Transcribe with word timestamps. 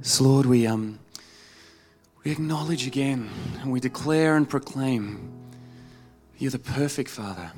So, 0.00 0.22
Lord, 0.22 0.46
we, 0.46 0.64
um, 0.64 1.00
we 2.22 2.30
acknowledge 2.30 2.86
again 2.86 3.28
and 3.60 3.72
we 3.72 3.80
declare 3.80 4.36
and 4.36 4.48
proclaim 4.48 5.32
you're 6.38 6.52
the 6.52 6.58
perfect 6.60 7.10
Father, 7.10 7.50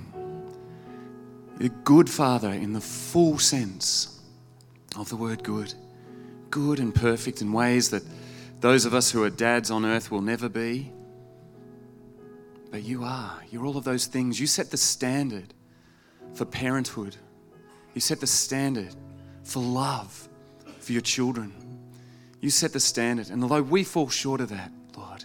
the 1.58 1.68
good 1.84 2.08
Father 2.08 2.48
in 2.50 2.72
the 2.72 2.80
full 2.80 3.38
sense 3.38 4.22
of 4.96 5.10
the 5.10 5.16
word 5.16 5.42
good. 5.42 5.74
Good 6.48 6.80
and 6.80 6.94
perfect 6.94 7.42
in 7.42 7.52
ways 7.52 7.90
that 7.90 8.02
those 8.60 8.86
of 8.86 8.94
us 8.94 9.10
who 9.10 9.22
are 9.22 9.30
dads 9.30 9.70
on 9.70 9.84
earth 9.84 10.10
will 10.10 10.22
never 10.22 10.48
be. 10.48 10.90
But 12.70 12.84
you 12.84 13.04
are. 13.04 13.38
You're 13.50 13.66
all 13.66 13.76
of 13.76 13.84
those 13.84 14.06
things. 14.06 14.40
You 14.40 14.46
set 14.46 14.70
the 14.70 14.78
standard 14.78 15.52
for 16.32 16.46
parenthood, 16.46 17.16
you 17.94 18.00
set 18.00 18.20
the 18.20 18.26
standard 18.26 18.94
for 19.42 19.60
love 19.60 20.28
for 20.78 20.92
your 20.92 21.02
children. 21.02 21.69
You 22.40 22.50
set 22.50 22.72
the 22.72 22.80
standard. 22.80 23.30
And 23.30 23.42
although 23.42 23.62
we 23.62 23.84
fall 23.84 24.08
short 24.08 24.40
of 24.40 24.48
that, 24.48 24.72
Lord, 24.96 25.24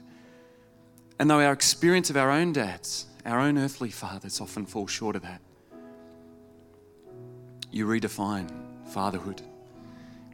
and 1.18 1.30
though 1.30 1.40
our 1.40 1.54
experience 1.54 2.10
of 2.10 2.18
our 2.18 2.30
own 2.30 2.54
dads, 2.54 3.06
our 3.26 3.40
own 3.40 3.58
earthly 3.58 3.90
fathers 3.90 4.42
often 4.42 4.66
fall 4.66 4.88
short 4.88 5.16
of 5.16 5.22
that, 5.22 5.42
you 7.72 7.86
redefine 7.88 8.50
fatherhood. 8.88 9.42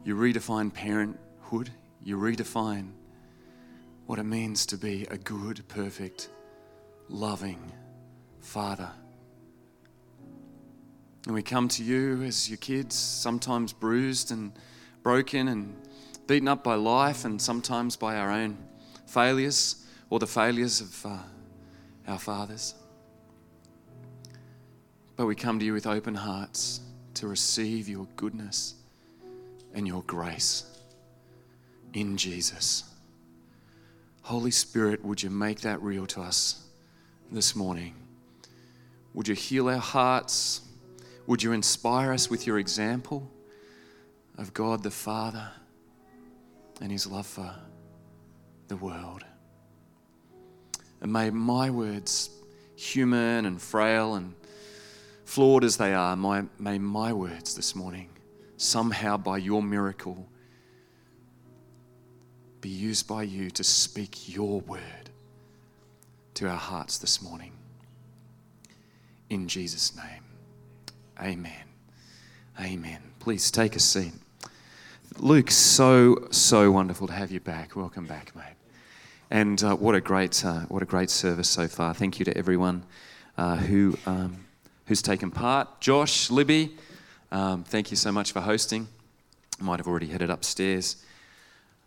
You 0.04 0.16
redefine 0.16 0.72
parenthood. 0.72 1.70
You 2.04 2.18
redefine 2.18 2.90
what 4.06 4.18
it 4.18 4.24
means 4.24 4.66
to 4.66 4.76
be 4.76 5.06
a 5.10 5.16
good, 5.16 5.66
perfect, 5.68 6.28
loving 7.08 7.72
father. 8.40 8.90
And 11.26 11.34
we 11.34 11.42
come 11.42 11.68
to 11.68 11.84
you 11.84 12.22
as 12.22 12.50
your 12.50 12.58
kids, 12.58 12.96
sometimes 12.96 13.72
bruised 13.72 14.32
and 14.32 14.52
broken 15.04 15.46
and 15.46 15.76
beaten 16.26 16.48
up 16.48 16.62
by 16.62 16.74
life 16.74 17.24
and 17.24 17.40
sometimes 17.40 17.96
by 17.96 18.16
our 18.16 18.30
own 18.30 18.56
failures 19.06 19.84
or 20.10 20.18
the 20.18 20.26
failures 20.26 20.80
of 20.80 21.06
uh, 21.06 21.18
our 22.08 22.18
fathers. 22.18 22.74
But 25.16 25.26
we 25.26 25.34
come 25.34 25.58
to 25.58 25.64
you 25.64 25.72
with 25.72 25.86
open 25.86 26.14
hearts 26.14 26.80
to 27.14 27.28
receive 27.28 27.88
your 27.88 28.06
goodness 28.16 28.74
and 29.74 29.86
your 29.86 30.02
grace 30.02 30.64
in 31.92 32.16
Jesus. 32.16 32.84
Holy 34.22 34.50
Spirit, 34.50 35.04
would 35.04 35.22
you 35.22 35.30
make 35.30 35.60
that 35.60 35.82
real 35.82 36.06
to 36.06 36.22
us 36.22 36.64
this 37.30 37.56
morning? 37.56 37.94
Would 39.14 39.28
you 39.28 39.34
heal 39.34 39.68
our 39.68 39.78
hearts? 39.78 40.62
Would 41.26 41.42
you 41.42 41.52
inspire 41.52 42.12
us 42.12 42.30
with 42.30 42.46
your 42.46 42.58
example 42.58 43.30
of 44.38 44.54
God 44.54 44.82
the 44.82 44.90
Father 44.90 45.50
and 46.82 46.90
his 46.90 47.06
love 47.06 47.26
for 47.26 47.54
the 48.68 48.76
world? 48.76 49.24
And 51.00 51.12
may 51.12 51.30
my 51.30 51.70
words, 51.70 52.28
human 52.76 53.46
and 53.46 53.62
frail 53.62 54.16
and 54.16 54.34
flawed 55.24 55.64
as 55.64 55.78
they 55.78 55.94
are, 55.94 56.16
my, 56.16 56.44
may 56.58 56.78
my 56.78 57.12
words 57.12 57.54
this 57.54 57.74
morning, 57.74 58.10
somehow 58.56 59.16
by 59.16 59.38
your 59.38 59.62
miracle, 59.62 60.28
be 62.60 62.68
used 62.68 63.08
by 63.08 63.22
you 63.22 63.50
to 63.50 63.64
speak 63.64 64.28
your 64.28 64.60
word 64.60 65.10
to 66.34 66.48
our 66.48 66.56
hearts 66.56 66.98
this 66.98 67.22
morning. 67.22 67.52
In 69.30 69.48
Jesus' 69.48 69.96
name, 69.96 70.24
amen. 71.20 71.64
Amen. 72.60 73.00
Please 73.18 73.50
take 73.50 73.76
a 73.76 73.80
seat. 73.80 74.12
Luke, 75.22 75.52
so, 75.52 76.26
so 76.32 76.72
wonderful 76.72 77.06
to 77.06 77.12
have 77.12 77.30
you 77.30 77.38
back. 77.38 77.76
Welcome 77.76 78.06
back, 78.06 78.34
mate. 78.34 78.56
And 79.30 79.62
uh, 79.62 79.76
what, 79.76 79.94
a 79.94 80.00
great, 80.00 80.44
uh, 80.44 80.62
what 80.62 80.82
a 80.82 80.84
great 80.84 81.10
service 81.10 81.48
so 81.48 81.68
far. 81.68 81.94
Thank 81.94 82.18
you 82.18 82.24
to 82.24 82.36
everyone 82.36 82.82
uh, 83.38 83.54
who, 83.54 83.96
um, 84.04 84.44
who's 84.86 85.00
taken 85.00 85.30
part. 85.30 85.80
Josh, 85.80 86.28
Libby, 86.28 86.74
um, 87.30 87.62
thank 87.62 87.92
you 87.92 87.96
so 87.96 88.10
much 88.10 88.32
for 88.32 88.40
hosting. 88.40 88.88
Might 89.60 89.78
have 89.78 89.86
already 89.86 90.08
headed 90.08 90.28
upstairs. 90.28 90.96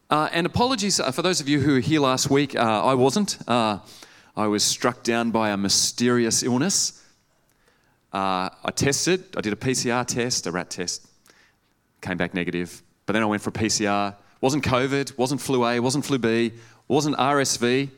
Uh, 0.09 0.29
and 0.31 0.45
apologies 0.45 1.01
uh, 1.01 1.11
for 1.11 1.21
those 1.21 1.41
of 1.41 1.49
you 1.49 1.59
who 1.59 1.73
were 1.73 1.79
here 1.81 1.99
last 1.99 2.29
week. 2.29 2.55
Uh, 2.55 2.85
I 2.85 2.93
wasn't. 2.93 3.37
I 3.49 3.81
was 4.37 4.63
struck 4.63 5.03
down 5.03 5.31
by 5.31 5.49
a 5.49 5.57
mysterious 5.57 6.41
illness. 6.41 7.03
I 8.13 8.49
tested, 8.75 9.25
I 9.35 9.41
did 9.41 9.51
a 9.51 9.57
PCR 9.57 10.07
test, 10.07 10.47
a 10.47 10.53
rat 10.53 10.69
test, 10.69 11.05
came 11.99 12.15
back 12.15 12.33
negative. 12.33 12.81
But 13.05 13.13
then 13.13 13.23
I 13.23 13.25
went 13.25 13.41
for 13.41 13.49
a 13.49 13.53
PCR. 13.53 14.15
Wasn't 14.41 14.63
COVID, 14.63 15.17
wasn't 15.17 15.41
flu 15.41 15.65
A, 15.65 15.79
wasn't 15.79 16.05
flu 16.05 16.17
B, 16.17 16.53
wasn't 16.87 17.17
RSV. 17.17 17.89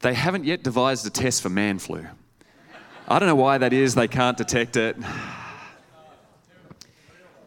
They 0.00 0.14
haven't 0.14 0.44
yet 0.44 0.62
devised 0.62 1.06
a 1.06 1.10
test 1.10 1.42
for 1.42 1.48
man 1.48 1.78
flu. 1.78 2.06
I 3.08 3.18
don't 3.18 3.28
know 3.28 3.34
why 3.34 3.58
that 3.58 3.72
is, 3.72 3.94
they 3.94 4.08
can't 4.08 4.36
detect 4.36 4.76
it. 4.76 4.96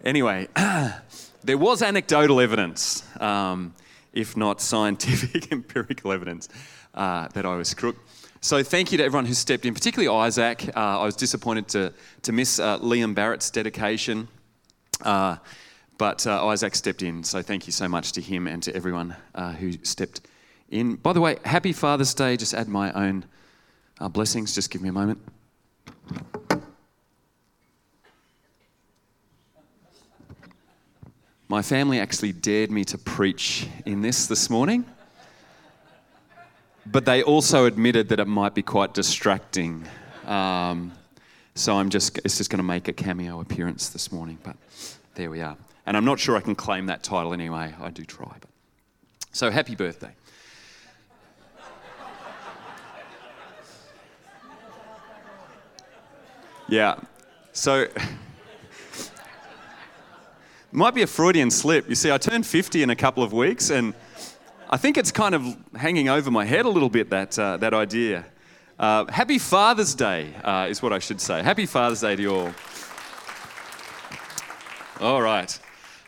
Anyway, 0.03 0.47
there 1.43 1.57
was 1.57 1.81
anecdotal 1.81 2.39
evidence, 2.39 3.03
um, 3.19 3.73
if 4.13 4.37
not 4.37 4.61
scientific, 4.61 5.51
empirical 5.51 6.11
evidence, 6.11 6.49
uh, 6.93 7.27
that 7.29 7.45
I 7.45 7.55
was 7.55 7.73
crook. 7.73 7.95
So 8.41 8.61
thank 8.61 8.91
you 8.91 8.99
to 8.99 9.03
everyone 9.03 9.25
who 9.25 9.33
stepped 9.33 9.65
in, 9.65 9.73
particularly 9.73 10.15
Isaac. 10.15 10.69
Uh, 10.75 10.99
I 10.99 11.05
was 11.05 11.15
disappointed 11.15 11.67
to, 11.69 11.93
to 12.21 12.31
miss 12.31 12.59
uh, 12.59 12.77
Liam 12.79 13.15
Barrett's 13.15 13.49
dedication. 13.49 14.27
But 15.97 16.27
uh, 16.27 16.45
Isaac 16.47 16.75
stepped 16.75 17.03
in, 17.03 17.23
so 17.23 17.41
thank 17.41 17.67
you 17.67 17.71
so 17.71 17.87
much 17.87 18.11
to 18.13 18.21
him 18.21 18.47
and 18.47 18.61
to 18.63 18.75
everyone 18.75 19.15
uh, 19.33 19.53
who 19.53 19.73
stepped 19.83 20.21
in. 20.69 20.95
By 20.95 21.13
the 21.13 21.21
way, 21.21 21.37
happy 21.45 21.71
Father's 21.71 22.13
Day. 22.13 22.35
Just 22.35 22.53
add 22.53 22.67
my 22.67 22.91
own 22.91 23.23
uh, 23.99 24.09
blessings. 24.09 24.53
Just 24.53 24.71
give 24.71 24.81
me 24.81 24.89
a 24.89 24.91
moment. 24.91 25.19
My 31.47 31.61
family 31.61 31.99
actually 31.99 32.33
dared 32.33 32.71
me 32.71 32.83
to 32.85 32.97
preach 32.97 33.67
in 33.85 34.01
this 34.01 34.27
this 34.27 34.49
morning, 34.49 34.83
but 36.85 37.05
they 37.05 37.23
also 37.23 37.65
admitted 37.65 38.09
that 38.09 38.19
it 38.19 38.27
might 38.27 38.55
be 38.55 38.63
quite 38.63 38.93
distracting. 38.93 39.87
Um, 40.25 40.91
so 41.53 41.77
I'm 41.77 41.89
just, 41.89 42.17
it's 42.25 42.37
just 42.37 42.49
going 42.49 42.57
to 42.57 42.63
make 42.63 42.87
a 42.87 42.93
cameo 42.93 43.39
appearance 43.39 43.89
this 43.89 44.11
morning, 44.11 44.39
but 44.43 44.57
there 45.13 45.29
we 45.29 45.41
are. 45.41 45.55
And 45.85 45.95
I'm 45.95 46.05
not 46.05 46.19
sure 46.19 46.35
I 46.35 46.41
can 46.41 46.55
claim 46.55 46.87
that 46.87 47.03
title 47.03 47.33
anyway. 47.33 47.73
I 47.79 47.89
do 47.89 48.03
try. 48.03 48.35
But. 48.39 48.49
So 49.31 49.51
happy 49.51 49.75
birthday. 49.75 50.11
Yeah. 56.67 56.95
So 57.53 57.87
might 60.71 60.95
be 60.95 61.03
a 61.03 61.07
Freudian 61.07 61.51
slip. 61.51 61.87
You 61.87 61.95
see, 61.95 62.11
I 62.11 62.17
turned 62.17 62.45
50 62.45 62.81
in 62.81 62.89
a 62.89 62.95
couple 62.95 63.23
of 63.23 63.31
weeks, 63.31 63.69
and 63.69 63.93
I 64.69 64.77
think 64.77 64.97
it's 64.97 65.11
kind 65.11 65.35
of 65.35 65.55
hanging 65.75 66.09
over 66.09 66.31
my 66.31 66.45
head 66.45 66.65
a 66.65 66.69
little 66.69 66.89
bit, 66.89 67.11
that, 67.11 67.37
uh, 67.37 67.57
that 67.57 67.73
idea. 67.73 68.25
Uh, 68.77 69.05
happy 69.05 69.37
Father's 69.37 69.93
Day 69.95 70.33
uh, 70.43 70.67
is 70.69 70.81
what 70.81 70.91
I 70.91 70.99
should 70.99 71.21
say. 71.21 71.43
Happy 71.43 71.65
Father's 71.65 72.01
Day 72.01 72.15
to 72.15 72.21
you 72.21 72.35
all. 72.35 72.51
All 74.99 75.21
right. 75.21 75.57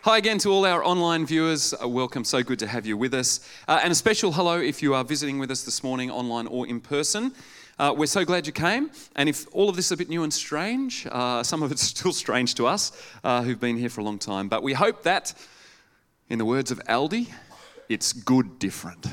Hi 0.07 0.15
again 0.15 0.37
to 0.37 0.51
all 0.51 0.65
our 0.65 0.85
online 0.85 1.25
viewers. 1.25 1.73
Uh, 1.73 1.85
welcome. 1.85 2.23
So 2.23 2.41
good 2.41 2.59
to 2.59 2.67
have 2.67 2.85
you 2.85 2.95
with 2.95 3.13
us. 3.13 3.41
Uh, 3.67 3.81
and 3.83 3.91
a 3.91 3.95
special 3.95 4.31
hello 4.31 4.57
if 4.57 4.81
you 4.81 4.93
are 4.93 5.03
visiting 5.03 5.37
with 5.37 5.51
us 5.51 5.63
this 5.63 5.83
morning, 5.83 6.09
online 6.09 6.47
or 6.47 6.65
in 6.65 6.79
person. 6.79 7.33
Uh, 7.77 7.93
we're 7.93 8.05
so 8.05 8.23
glad 8.23 8.47
you 8.47 8.53
came. 8.53 8.89
And 9.17 9.27
if 9.27 9.47
all 9.51 9.67
of 9.67 9.75
this 9.75 9.87
is 9.87 9.91
a 9.91 9.97
bit 9.97 10.07
new 10.07 10.23
and 10.23 10.33
strange, 10.33 11.05
uh, 11.11 11.43
some 11.43 11.61
of 11.61 11.73
it's 11.73 11.81
still 11.93 12.13
strange 12.13 12.55
to 12.55 12.67
us 12.67 12.93
uh, 13.25 13.43
who've 13.43 13.59
been 13.59 13.75
here 13.75 13.89
for 13.89 13.99
a 13.99 14.05
long 14.05 14.17
time. 14.17 14.47
But 14.47 14.63
we 14.63 14.71
hope 14.71 15.03
that, 15.03 15.33
in 16.29 16.39
the 16.39 16.45
words 16.45 16.71
of 16.71 16.79
Aldi, 16.85 17.27
it's 17.89 18.13
good 18.13 18.59
different. 18.59 19.07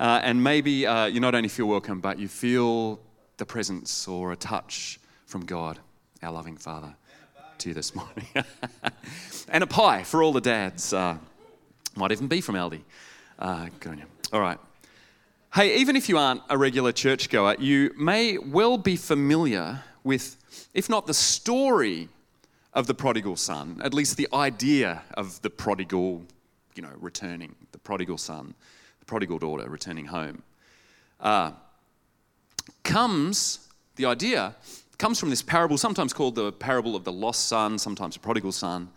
Uh, 0.00 0.20
and 0.24 0.42
maybe 0.42 0.72
you 0.72 1.20
not 1.20 1.36
only 1.36 1.48
feel 1.48 1.66
welcome, 1.66 2.00
but 2.00 2.18
you 2.18 2.26
feel 2.26 2.98
the 3.36 3.46
presence 3.46 4.08
or 4.08 4.32
a 4.32 4.36
touch 4.36 4.98
from 5.26 5.44
God, 5.44 5.78
our 6.24 6.32
loving 6.32 6.56
Father 6.56 6.96
to 7.58 7.68
you 7.70 7.74
this 7.74 7.94
morning. 7.94 8.26
and 9.48 9.64
a 9.64 9.66
pie 9.66 10.02
for 10.02 10.22
all 10.22 10.32
the 10.32 10.40
dads. 10.40 10.92
Uh, 10.92 11.16
might 11.94 12.12
even 12.12 12.28
be 12.28 12.40
from 12.40 12.54
Aldi. 12.54 12.80
Uh, 13.38 13.68
good 13.80 13.92
on 13.92 13.98
you. 13.98 14.04
All 14.32 14.40
right. 14.40 14.58
Hey, 15.54 15.78
even 15.78 15.96
if 15.96 16.08
you 16.08 16.18
aren't 16.18 16.42
a 16.50 16.58
regular 16.58 16.92
churchgoer, 16.92 17.56
you 17.58 17.92
may 17.96 18.36
well 18.36 18.76
be 18.76 18.96
familiar 18.96 19.82
with, 20.04 20.36
if 20.74 20.88
not 20.88 21.06
the 21.06 21.14
story 21.14 22.08
of 22.74 22.86
the 22.86 22.94
prodigal 22.94 23.36
son, 23.36 23.80
at 23.82 23.94
least 23.94 24.18
the 24.18 24.28
idea 24.34 25.02
of 25.14 25.40
the 25.40 25.48
prodigal, 25.48 26.22
you 26.74 26.82
know, 26.82 26.92
returning, 27.00 27.54
the 27.72 27.78
prodigal 27.78 28.18
son, 28.18 28.54
the 29.00 29.06
prodigal 29.06 29.38
daughter 29.38 29.68
returning 29.70 30.06
home. 30.06 30.42
Uh, 31.18 31.52
comes 32.84 33.68
the 33.96 34.04
idea 34.04 34.54
comes 34.98 35.20
from 35.20 35.30
this 35.30 35.42
parable, 35.42 35.76
sometimes 35.76 36.12
called 36.12 36.34
the 36.34 36.52
parable 36.52 36.96
of 36.96 37.04
the 37.04 37.12
lost 37.12 37.48
son, 37.48 37.78
sometimes 37.78 38.14
the 38.14 38.20
prodigal 38.20 38.52
son. 38.52 38.88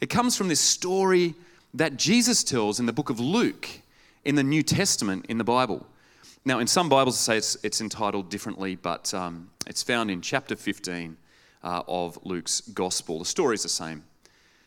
It 0.00 0.08
comes 0.08 0.36
from 0.36 0.48
this 0.48 0.60
story 0.60 1.34
that 1.74 1.96
Jesus 1.96 2.44
tells 2.44 2.80
in 2.80 2.86
the 2.86 2.92
book 2.92 3.10
of 3.10 3.20
Luke 3.20 3.68
in 4.24 4.34
the 4.34 4.42
New 4.42 4.62
Testament 4.62 5.26
in 5.28 5.38
the 5.38 5.44
Bible. 5.44 5.86
Now, 6.44 6.58
in 6.58 6.66
some 6.66 6.88
Bibles, 6.88 7.18
say 7.18 7.36
it's, 7.36 7.56
it's 7.62 7.80
entitled 7.80 8.30
differently, 8.30 8.76
but 8.76 9.12
um, 9.12 9.50
it's 9.66 9.82
found 9.82 10.10
in 10.10 10.20
chapter 10.20 10.56
15 10.56 11.16
uh, 11.62 11.82
of 11.86 12.18
Luke's 12.24 12.62
Gospel. 12.62 13.18
The 13.18 13.24
story 13.24 13.54
is 13.54 13.62
the 13.62 13.68
same. 13.68 14.04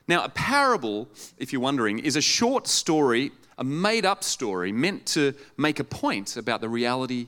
Now, 0.07 0.23
a 0.23 0.29
parable, 0.29 1.07
if 1.37 1.51
you're 1.51 1.61
wondering, 1.61 1.99
is 1.99 2.15
a 2.15 2.21
short 2.21 2.67
story, 2.67 3.31
a 3.57 3.63
made 3.63 4.05
up 4.05 4.23
story 4.23 4.71
meant 4.71 5.05
to 5.07 5.33
make 5.57 5.79
a 5.79 5.83
point 5.83 6.37
about 6.37 6.61
the 6.61 6.69
reality 6.69 7.27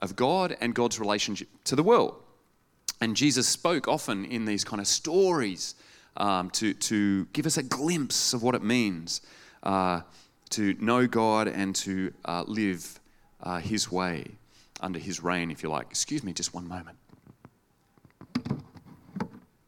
of 0.00 0.14
God 0.14 0.56
and 0.60 0.74
God's 0.74 1.00
relationship 1.00 1.48
to 1.64 1.74
the 1.74 1.82
world. 1.82 2.14
And 3.00 3.16
Jesus 3.16 3.48
spoke 3.48 3.88
often 3.88 4.24
in 4.24 4.44
these 4.44 4.64
kind 4.64 4.80
of 4.80 4.86
stories 4.86 5.74
um, 6.16 6.50
to, 6.50 6.74
to 6.74 7.26
give 7.32 7.46
us 7.46 7.56
a 7.56 7.62
glimpse 7.62 8.32
of 8.32 8.42
what 8.42 8.54
it 8.54 8.62
means 8.62 9.20
uh, 9.62 10.00
to 10.50 10.74
know 10.80 11.06
God 11.06 11.48
and 11.48 11.74
to 11.76 12.12
uh, 12.24 12.44
live 12.46 13.00
uh, 13.42 13.58
His 13.58 13.90
way 13.90 14.26
under 14.80 14.98
His 14.98 15.22
reign, 15.22 15.50
if 15.50 15.62
you 15.62 15.68
like. 15.68 15.86
Excuse 15.90 16.22
me, 16.22 16.32
just 16.32 16.54
one 16.54 16.68
moment. 16.68 16.96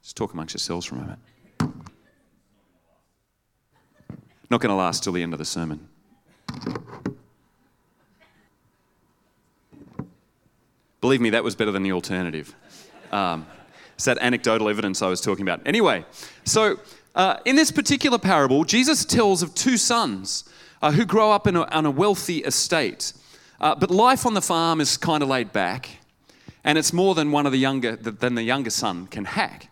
Just 0.02 0.16
talk 0.16 0.32
amongst 0.32 0.54
yourselves 0.54 0.86
for 0.86 0.94
a 0.94 0.98
moment. 0.98 1.18
Not 4.48 4.60
going 4.60 4.70
to 4.70 4.76
last 4.76 5.02
till 5.02 5.12
the 5.12 5.22
end 5.22 5.32
of 5.32 5.38
the 5.38 5.44
sermon. 5.44 5.88
Believe 11.00 11.20
me, 11.20 11.30
that 11.30 11.42
was 11.44 11.54
better 11.56 11.72
than 11.72 11.82
the 11.82 11.92
alternative. 11.92 12.54
Um, 13.12 13.46
it's 13.94 14.04
that 14.04 14.18
anecdotal 14.20 14.68
evidence 14.68 15.00
I 15.00 15.08
was 15.08 15.20
talking 15.20 15.42
about. 15.42 15.62
Anyway, 15.66 16.04
so 16.44 16.78
uh, 17.14 17.38
in 17.46 17.56
this 17.56 17.70
particular 17.70 18.18
parable, 18.18 18.64
Jesus 18.64 19.04
tells 19.04 19.42
of 19.42 19.54
two 19.54 19.78
sons 19.78 20.44
uh, 20.82 20.92
who 20.92 21.04
grow 21.04 21.32
up 21.32 21.46
a, 21.46 21.74
on 21.74 21.86
a 21.86 21.90
wealthy 21.90 22.38
estate. 22.38 23.14
Uh, 23.60 23.74
but 23.74 23.90
life 23.90 24.26
on 24.26 24.34
the 24.34 24.42
farm 24.42 24.80
is 24.80 24.96
kind 24.96 25.22
of 25.22 25.28
laid 25.28 25.52
back, 25.52 25.88
and 26.62 26.76
it's 26.76 26.92
more 26.92 27.14
than 27.14 27.32
one 27.32 27.46
of 27.46 27.52
the 27.52 27.58
younger 27.58 27.96
than 27.96 28.34
the 28.34 28.42
younger 28.42 28.70
son 28.70 29.06
can 29.06 29.24
hack. 29.24 29.70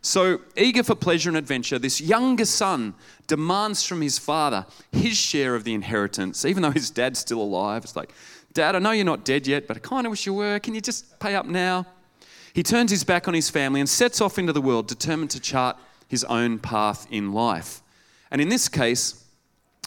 So, 0.00 0.42
eager 0.56 0.84
for 0.84 0.94
pleasure 0.94 1.28
and 1.30 1.36
adventure, 1.36 1.80
this 1.80 2.00
younger 2.00 2.44
son 2.44 2.94
demands 3.26 3.84
from 3.84 4.00
his 4.00 4.20
father 4.20 4.64
his 4.92 5.16
share 5.16 5.56
of 5.56 5.64
the 5.64 5.74
inheritance, 5.74 6.44
even 6.44 6.62
though 6.62 6.70
his 6.70 6.90
dad's 6.90 7.18
still 7.18 7.40
alive. 7.40 7.82
It's 7.82 7.96
like, 7.96 8.12
Dad, 8.52 8.76
I 8.76 8.78
know 8.78 8.92
you're 8.92 9.04
not 9.04 9.24
dead 9.24 9.48
yet, 9.48 9.66
but 9.66 9.76
I 9.76 9.80
kind 9.80 10.06
of 10.06 10.10
wish 10.12 10.24
you 10.24 10.34
were. 10.34 10.60
Can 10.60 10.74
you 10.74 10.80
just 10.80 11.18
pay 11.18 11.34
up 11.34 11.46
now? 11.46 11.86
He 12.56 12.62
turns 12.62 12.90
his 12.90 13.04
back 13.04 13.28
on 13.28 13.34
his 13.34 13.50
family 13.50 13.80
and 13.80 13.88
sets 13.88 14.18
off 14.18 14.38
into 14.38 14.50
the 14.50 14.62
world, 14.62 14.88
determined 14.88 15.30
to 15.32 15.40
chart 15.40 15.76
his 16.08 16.24
own 16.24 16.58
path 16.58 17.06
in 17.10 17.34
life. 17.34 17.82
And 18.30 18.40
in 18.40 18.48
this 18.48 18.66
case, 18.66 19.22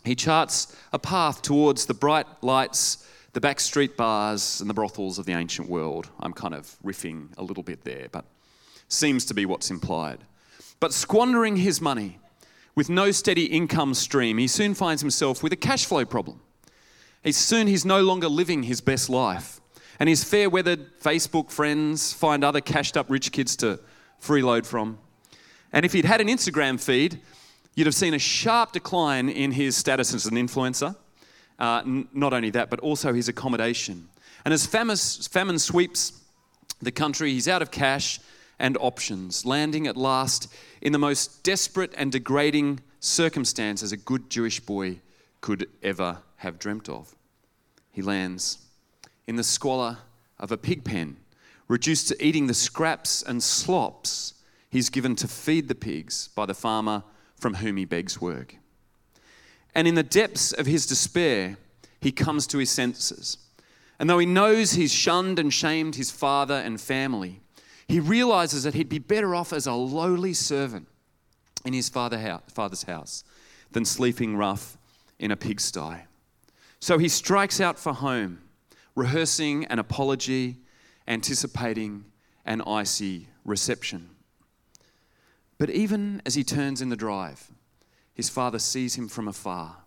he 0.05 0.13
charts 0.13 0.77
a 0.93 0.99
path 0.99 1.41
towards 1.41 1.87
the 1.87 1.95
bright 1.95 2.27
lights, 2.43 3.07
the 3.33 3.41
backstreet 3.41 3.97
bars, 3.97 4.61
and 4.61 4.69
the 4.69 4.75
brothels 4.75 5.17
of 5.17 5.25
the 5.25 5.33
ancient 5.33 5.67
world. 5.67 6.09
I'm 6.19 6.31
kind 6.31 6.53
of 6.53 6.75
riffing 6.85 7.29
a 7.39 7.41
little 7.41 7.63
bit 7.63 7.85
there, 7.85 8.07
but 8.11 8.25
seems 8.87 9.25
to 9.25 9.33
be 9.33 9.47
what's 9.47 9.71
implied. 9.71 10.19
But 10.79 10.93
squandering 10.93 11.55
his 11.55 11.81
money 11.81 12.19
with 12.75 12.87
no 12.87 13.09
steady 13.09 13.45
income 13.45 13.95
stream, 13.95 14.37
he 14.37 14.47
soon 14.47 14.75
finds 14.75 15.01
himself 15.01 15.41
with 15.41 15.53
a 15.53 15.55
cash 15.55 15.85
flow 15.85 16.05
problem. 16.05 16.39
He's 17.23 17.35
soon 17.35 17.65
he's 17.65 17.83
no 17.83 18.03
longer 18.03 18.27
living 18.27 18.61
his 18.61 18.79
best 18.79 19.09
life 19.09 19.58
and 19.99 20.07
his 20.07 20.23
fair 20.23 20.49
weathered 20.49 20.99
Facebook 21.01 21.51
friends 21.51 22.13
find 22.13 22.43
other 22.43 22.61
cashed 22.61 22.95
up 22.95 23.09
rich 23.09 23.31
kids 23.31 23.55
to 23.57 23.79
freeload 24.21 24.65
from. 24.65 24.97
And 25.73 25.85
if 25.85 25.93
he'd 25.93 26.05
had 26.05 26.21
an 26.21 26.27
Instagram 26.27 26.81
feed, 26.81 27.19
you'd 27.75 27.85
have 27.87 27.95
seen 27.95 28.13
a 28.13 28.19
sharp 28.19 28.71
decline 28.71 29.29
in 29.29 29.51
his 29.51 29.75
status 29.75 30.13
as 30.13 30.25
an 30.25 30.35
influencer. 30.35 30.95
Uh, 31.59 31.81
n- 31.85 32.07
not 32.13 32.33
only 32.33 32.49
that, 32.51 32.69
but 32.69 32.79
also 32.79 33.13
his 33.13 33.27
accommodation. 33.27 34.07
And 34.45 34.53
as 34.53 34.65
famine 34.65 35.59
sweeps 35.59 36.13
the 36.81 36.91
country, 36.91 37.33
he's 37.33 37.47
out 37.47 37.61
of 37.61 37.71
cash 37.71 38.19
and 38.57 38.77
options, 38.79 39.45
landing 39.45 39.85
at 39.85 39.97
last 39.97 40.51
in 40.81 40.93
the 40.93 40.99
most 40.99 41.43
desperate 41.43 41.93
and 41.97 42.11
degrading 42.11 42.79
circumstances 43.01 43.91
a 43.91 43.97
good 43.97 44.29
Jewish 44.29 44.59
boy 44.59 44.99
could 45.41 45.69
ever 45.83 46.19
have 46.37 46.57
dreamt 46.57 46.87
of. 46.89 47.15
He 47.91 48.01
lands 48.01 48.68
in 49.29 49.35
the 49.35 49.43
squalor 49.43 49.99
of 50.39 50.51
a 50.51 50.57
pig 50.57 50.83
pen, 50.83 51.15
reduced 51.67 52.07
to 52.07 52.25
eating 52.25 52.47
the 52.47 52.53
scraps 52.55 53.21
and 53.21 53.43
slops 53.43 54.33
he's 54.71 54.89
given 54.89 55.15
to 55.15 55.27
feed 55.27 55.67
the 55.67 55.75
pigs 55.75 56.29
by 56.29 56.47
the 56.47 56.53
farmer 56.55 57.03
from 57.35 57.53
whom 57.53 57.77
he 57.77 57.85
begs 57.85 58.19
work. 58.19 58.55
And 59.75 59.87
in 59.87 59.93
the 59.93 60.01
depths 60.01 60.51
of 60.51 60.65
his 60.65 60.87
despair, 60.87 61.57
he 62.01 62.11
comes 62.11 62.47
to 62.47 62.57
his 62.57 62.71
senses. 62.71 63.37
And 63.99 64.09
though 64.09 64.17
he 64.17 64.25
knows 64.25 64.71
he's 64.71 64.91
shunned 64.91 65.37
and 65.37 65.53
shamed 65.53 65.93
his 65.93 66.09
father 66.09 66.55
and 66.55 66.81
family, 66.81 67.39
he 67.87 67.99
realizes 67.99 68.63
that 68.63 68.73
he'd 68.73 68.89
be 68.89 68.97
better 68.97 69.35
off 69.35 69.53
as 69.53 69.67
a 69.67 69.73
lowly 69.73 70.33
servant 70.33 70.87
in 71.63 71.73
his 71.73 71.87
father's 71.87 72.83
house 72.83 73.23
than 73.73 73.85
sleeping 73.85 74.37
rough 74.37 74.75
in 75.19 75.29
a 75.29 75.37
pigsty. 75.37 75.97
So 76.79 76.97
he 76.97 77.07
strikes 77.07 77.61
out 77.61 77.77
for 77.77 77.93
home 77.93 78.39
rehearsing 78.99 79.63
an 79.67 79.79
apology, 79.79 80.57
anticipating 81.07 82.03
an 82.45 82.61
icy 82.63 83.29
reception. 83.45 84.09
But 85.57 85.69
even 85.69 86.21
as 86.25 86.35
he 86.35 86.43
turns 86.43 86.81
in 86.81 86.89
the 86.89 86.97
drive, 86.97 87.49
his 88.13 88.27
father 88.27 88.59
sees 88.59 88.95
him 88.95 89.07
from 89.07 89.29
afar 89.29 89.77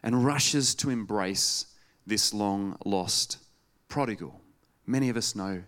and 0.00 0.24
rushes 0.24 0.76
to 0.76 0.90
embrace 0.90 1.66
this 2.06 2.32
long 2.32 2.76
lost 2.84 3.38
prodigal. 3.88 4.40
Many 4.86 5.08
of 5.08 5.16
us 5.16 5.34
know 5.34 5.64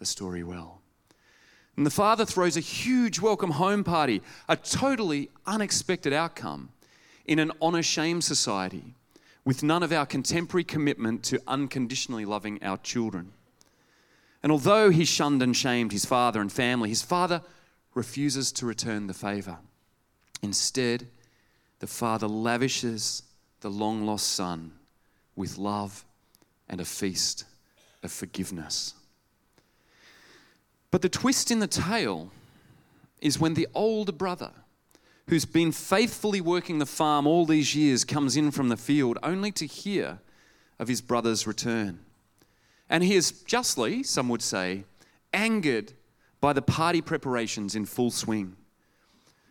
the 0.00 0.06
story 0.06 0.42
well. 0.42 0.80
And 1.76 1.86
the 1.86 1.90
father 1.90 2.24
throws 2.24 2.56
a 2.56 2.60
huge 2.60 3.20
welcome 3.20 3.52
home 3.52 3.84
party, 3.84 4.22
a 4.48 4.56
totally 4.56 5.30
unexpected 5.46 6.12
outcome 6.12 6.70
in 7.26 7.38
an 7.38 7.52
honor 7.60 7.84
shame 7.84 8.20
society 8.20 8.96
with 9.48 9.62
none 9.62 9.82
of 9.82 9.92
our 9.92 10.04
contemporary 10.04 10.62
commitment 10.62 11.22
to 11.22 11.40
unconditionally 11.46 12.26
loving 12.26 12.62
our 12.62 12.76
children. 12.76 13.32
And 14.42 14.52
although 14.52 14.90
he 14.90 15.06
shunned 15.06 15.40
and 15.42 15.56
shamed 15.56 15.90
his 15.90 16.04
father 16.04 16.42
and 16.42 16.52
family, 16.52 16.90
his 16.90 17.00
father 17.00 17.40
refuses 17.94 18.52
to 18.52 18.66
return 18.66 19.06
the 19.06 19.14
favor. 19.14 19.56
Instead, 20.42 21.06
the 21.78 21.86
father 21.86 22.28
lavishes 22.28 23.22
the 23.62 23.70
long 23.70 24.04
lost 24.04 24.28
son 24.28 24.70
with 25.34 25.56
love 25.56 26.04
and 26.68 26.78
a 26.78 26.84
feast 26.84 27.44
of 28.02 28.12
forgiveness. 28.12 28.92
But 30.90 31.00
the 31.00 31.08
twist 31.08 31.50
in 31.50 31.60
the 31.60 31.66
tale 31.66 32.30
is 33.22 33.40
when 33.40 33.54
the 33.54 33.68
older 33.72 34.12
brother 34.12 34.50
who's 35.28 35.44
been 35.44 35.72
faithfully 35.72 36.40
working 36.40 36.78
the 36.78 36.86
farm 36.86 37.26
all 37.26 37.44
these 37.46 37.74
years 37.74 38.04
comes 38.04 38.36
in 38.36 38.50
from 38.50 38.68
the 38.68 38.76
field 38.76 39.18
only 39.22 39.52
to 39.52 39.66
hear 39.66 40.18
of 40.78 40.88
his 40.88 41.00
brother's 41.00 41.46
return. 41.46 42.00
And 42.88 43.04
he 43.04 43.14
is 43.14 43.42
justly, 43.42 44.02
some 44.02 44.28
would 44.30 44.42
say, 44.42 44.84
angered 45.32 45.92
by 46.40 46.52
the 46.52 46.62
party 46.62 47.02
preparations 47.02 47.74
in 47.74 47.84
full 47.84 48.10
swing. 48.10 48.56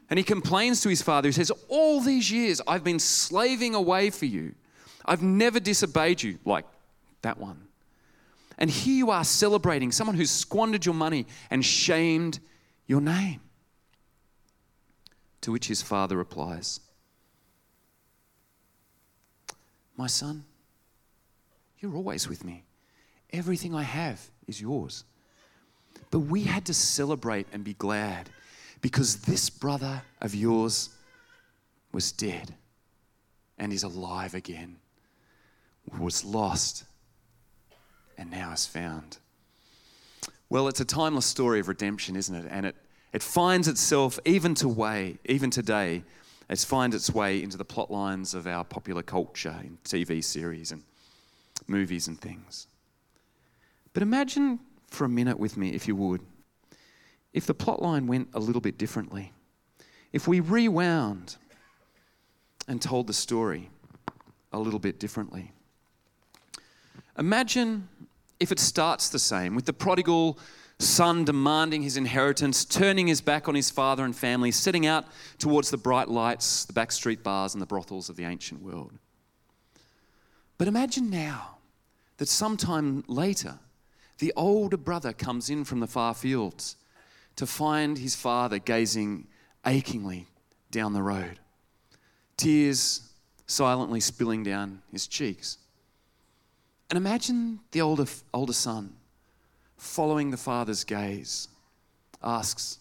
And 0.10 0.18
he 0.18 0.24
complains 0.24 0.82
to 0.82 0.90
his 0.90 1.02
father, 1.02 1.28
He 1.28 1.34
says, 1.34 1.52
All 1.68 2.02
these 2.02 2.32
years 2.32 2.62
I've 2.68 2.84
been 2.84 3.00
slaving 3.00 3.76
away 3.76 4.10
for 4.10 4.26
you. 4.26 4.56
I've 5.06 5.22
never 5.22 5.60
disobeyed 5.60 6.24
you 6.24 6.40
like 6.46 6.66
that 7.22 7.38
one. 7.38 7.68
And 8.58 8.70
here 8.70 8.96
you 8.96 9.12
are 9.12 9.24
celebrating 9.24 9.92
someone 9.92 10.16
who's 10.16 10.32
squandered 10.32 10.86
your 10.86 10.96
money 10.96 11.28
and 11.52 11.64
shamed 11.64 12.40
your 12.88 13.02
name. 13.02 13.42
To 15.48 15.54
which 15.54 15.70
his 15.70 15.82
father 15.82 16.18
replies, 16.18 16.82
My 19.96 20.08
son, 20.08 20.44
you're 21.80 21.96
always 21.96 22.28
with 22.28 22.44
me. 22.44 22.66
Everything 23.32 23.74
I 23.74 23.84
have 23.84 24.20
is 24.46 24.60
yours. 24.60 25.06
But 26.12 26.20
we 26.20 26.44
had 26.44 26.66
to 26.66 26.74
celebrate 26.74 27.48
and 27.54 27.64
be 27.64 27.76
glad 27.76 28.30
because 28.82 29.22
this 29.22 29.50
brother 29.50 30.02
of 30.20 30.36
yours 30.36 30.90
was 31.94 32.12
dead 32.12 32.54
and 33.58 33.72
is 33.72 33.84
alive 33.84 34.34
again, 34.36 34.76
was 35.98 36.26
lost 36.26 36.84
and 38.18 38.30
now 38.30 38.52
is 38.52 38.66
found. 38.66 39.18
Well, 40.50 40.68
it's 40.68 40.82
a 40.82 40.86
timeless 40.86 41.26
story 41.26 41.62
of 41.62 41.70
redemption, 41.70 42.18
isn't 42.18 42.36
it? 42.36 42.48
And 42.50 42.66
it 42.66 42.76
it 43.14 43.24
finds 43.24 43.68
itself, 43.68 44.20
even, 44.26 44.54
to 44.56 44.68
way, 44.68 45.18
even 45.26 45.50
today, 45.50 46.04
it 46.50 46.60
finds 46.60 46.96
its 46.96 47.10
way 47.12 47.42
into 47.42 47.58
the 47.58 47.66
plot 47.66 47.92
lines 47.92 48.34
of 48.34 48.48
our 48.48 48.64
popular 48.64 49.04
culture 49.04 49.56
in 49.64 49.78
TV 49.84 50.24
series 50.24 50.72
and 50.72 50.84
movies 51.68 52.08
and 52.08 52.20
things. 52.20 52.68
But 53.94 54.04
imagine 54.04 54.60
for 54.90 55.06
a 55.06 55.10
minute 55.10 55.40
with 55.40 55.58
me, 55.58 55.74
if 55.74 55.88
you 55.88 55.96
would, 55.96 56.22
if 57.34 57.46
the 57.46 57.54
plot 57.54 57.82
line 57.82 58.08
went 58.08 58.30
a 58.34 58.40
little 58.40 58.62
bit 58.62 58.78
differently. 58.78 59.34
If 60.14 60.28
we 60.28 60.40
rewound 60.40 61.36
and 62.68 62.82
told 62.82 63.08
the 63.08 63.14
story 63.14 63.70
a 64.54 64.60
little 64.60 64.80
bit 64.80 65.00
differently. 65.00 65.52
Imagine 67.18 67.88
if 68.40 68.52
it 68.52 68.60
starts 68.60 69.10
the 69.10 69.20
same, 69.20 69.56
with 69.56 69.66
the 69.66 69.74
prodigal 69.74 70.38
son 70.80 71.26
demanding 71.26 71.82
his 71.82 71.98
inheritance, 71.98 72.64
turning 72.64 73.08
his 73.08 73.22
back 73.22 73.48
on 73.48 73.56
his 73.56 73.72
father 73.72 74.06
and 74.06 74.16
family, 74.16 74.52
setting 74.52 74.86
out 74.86 75.06
towards 75.40 75.72
the 75.72 75.78
bright 75.78 76.08
lights, 76.08 76.66
the 76.66 76.74
backstreet 76.74 77.24
bars, 77.24 77.54
and 77.54 77.62
the 77.62 77.68
brothels 77.68 78.10
of 78.10 78.16
the 78.16 78.26
ancient 78.26 78.62
world. 78.62 78.94
But 80.58 80.68
imagine 80.68 81.10
now 81.10 81.58
that 82.18 82.28
sometime 82.28 83.04
later, 83.08 83.60
the 84.20 84.34
older 84.36 84.78
brother 84.78 85.14
comes 85.14 85.50
in 85.50 85.64
from 85.64 85.80
the 85.80 85.88
far 85.88 86.14
fields 86.14 86.76
to 87.36 87.46
find 87.46 87.98
his 87.98 88.16
father 88.16 88.58
gazing 88.58 89.28
achingly 89.66 90.28
down 90.72 90.94
the 90.94 91.04
road, 91.04 91.40
tears 92.36 93.12
silently 93.46 94.00
spilling 94.00 94.44
down 94.44 94.82
his 94.92 95.08
cheeks. 95.08 95.58
And 96.90 96.98
imagine 96.98 97.60
the 97.72 97.82
older, 97.82 98.06
older 98.34 98.54
son 98.54 98.97
following 99.78 100.32
the 100.32 100.38
father's 100.38 100.84
gaze, 100.84 101.48
asks, 102.24 102.80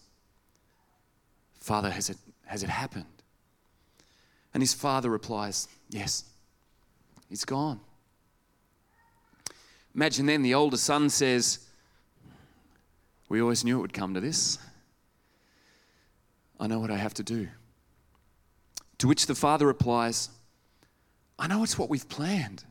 Father, 1.59 1.91
has 1.91 2.09
it, 2.09 2.17
has 2.45 2.63
it 2.63 2.69
happened? 2.69 3.05
And 4.53 4.63
his 4.63 4.73
father 4.73 5.09
replies, 5.09 5.67
Yes, 5.89 6.23
it's 7.29 7.45
gone. 7.45 7.79
Imagine 9.93 10.25
then 10.25 10.41
the 10.41 10.53
older 10.53 10.77
son 10.77 11.09
says, 11.09 11.59
We 13.29 13.41
always 13.41 13.63
knew 13.63 13.79
it 13.79 13.81
would 13.81 13.93
come 13.93 14.13
to 14.13 14.19
this. 14.19 14.57
I 16.59 16.67
know 16.67 16.79
what 16.79 16.91
I 16.91 16.97
have 16.97 17.13
to 17.15 17.23
do. 17.23 17.47
To 18.99 19.07
which 19.07 19.27
the 19.27 19.35
father 19.35 19.67
replies, 19.67 20.29
I 21.37 21.47
know 21.47 21.63
it's 21.63 21.77
what 21.77 21.89
we've 21.89 22.07
planned, 22.09 22.63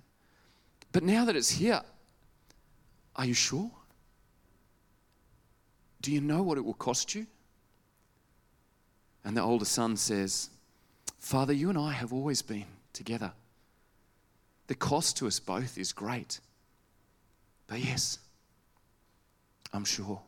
but 0.90 1.04
now 1.04 1.25
that 1.25 1.37
it's 1.37 1.50
here, 1.50 1.83
are 3.14 3.25
you 3.25 3.35
sure? 3.35 3.71
Do 6.00 6.12
you 6.12 6.21
know 6.21 6.43
what 6.43 6.59
it 6.59 6.65
will 6.65 6.75
cost 6.75 7.15
you? 7.15 7.26
And 9.25 9.37
the 9.37 9.43
older 9.43 9.65
son 9.65 9.97
says, 9.97 10.50
Father, 11.19 11.53
you 11.53 11.69
and 11.69 11.79
I 11.79 11.93
have 11.93 12.12
always 12.12 12.43
been 12.43 12.67
together. 12.93 13.33
The 14.69 14.75
cost 14.75 15.17
to 15.19 15.26
us 15.26 15.41
both 15.41 15.79
is 15.79 15.93
great. 15.93 16.41
But 17.67 17.81
yes, 17.81 18.19
I'm 19.73 19.85
sure. 19.85 20.21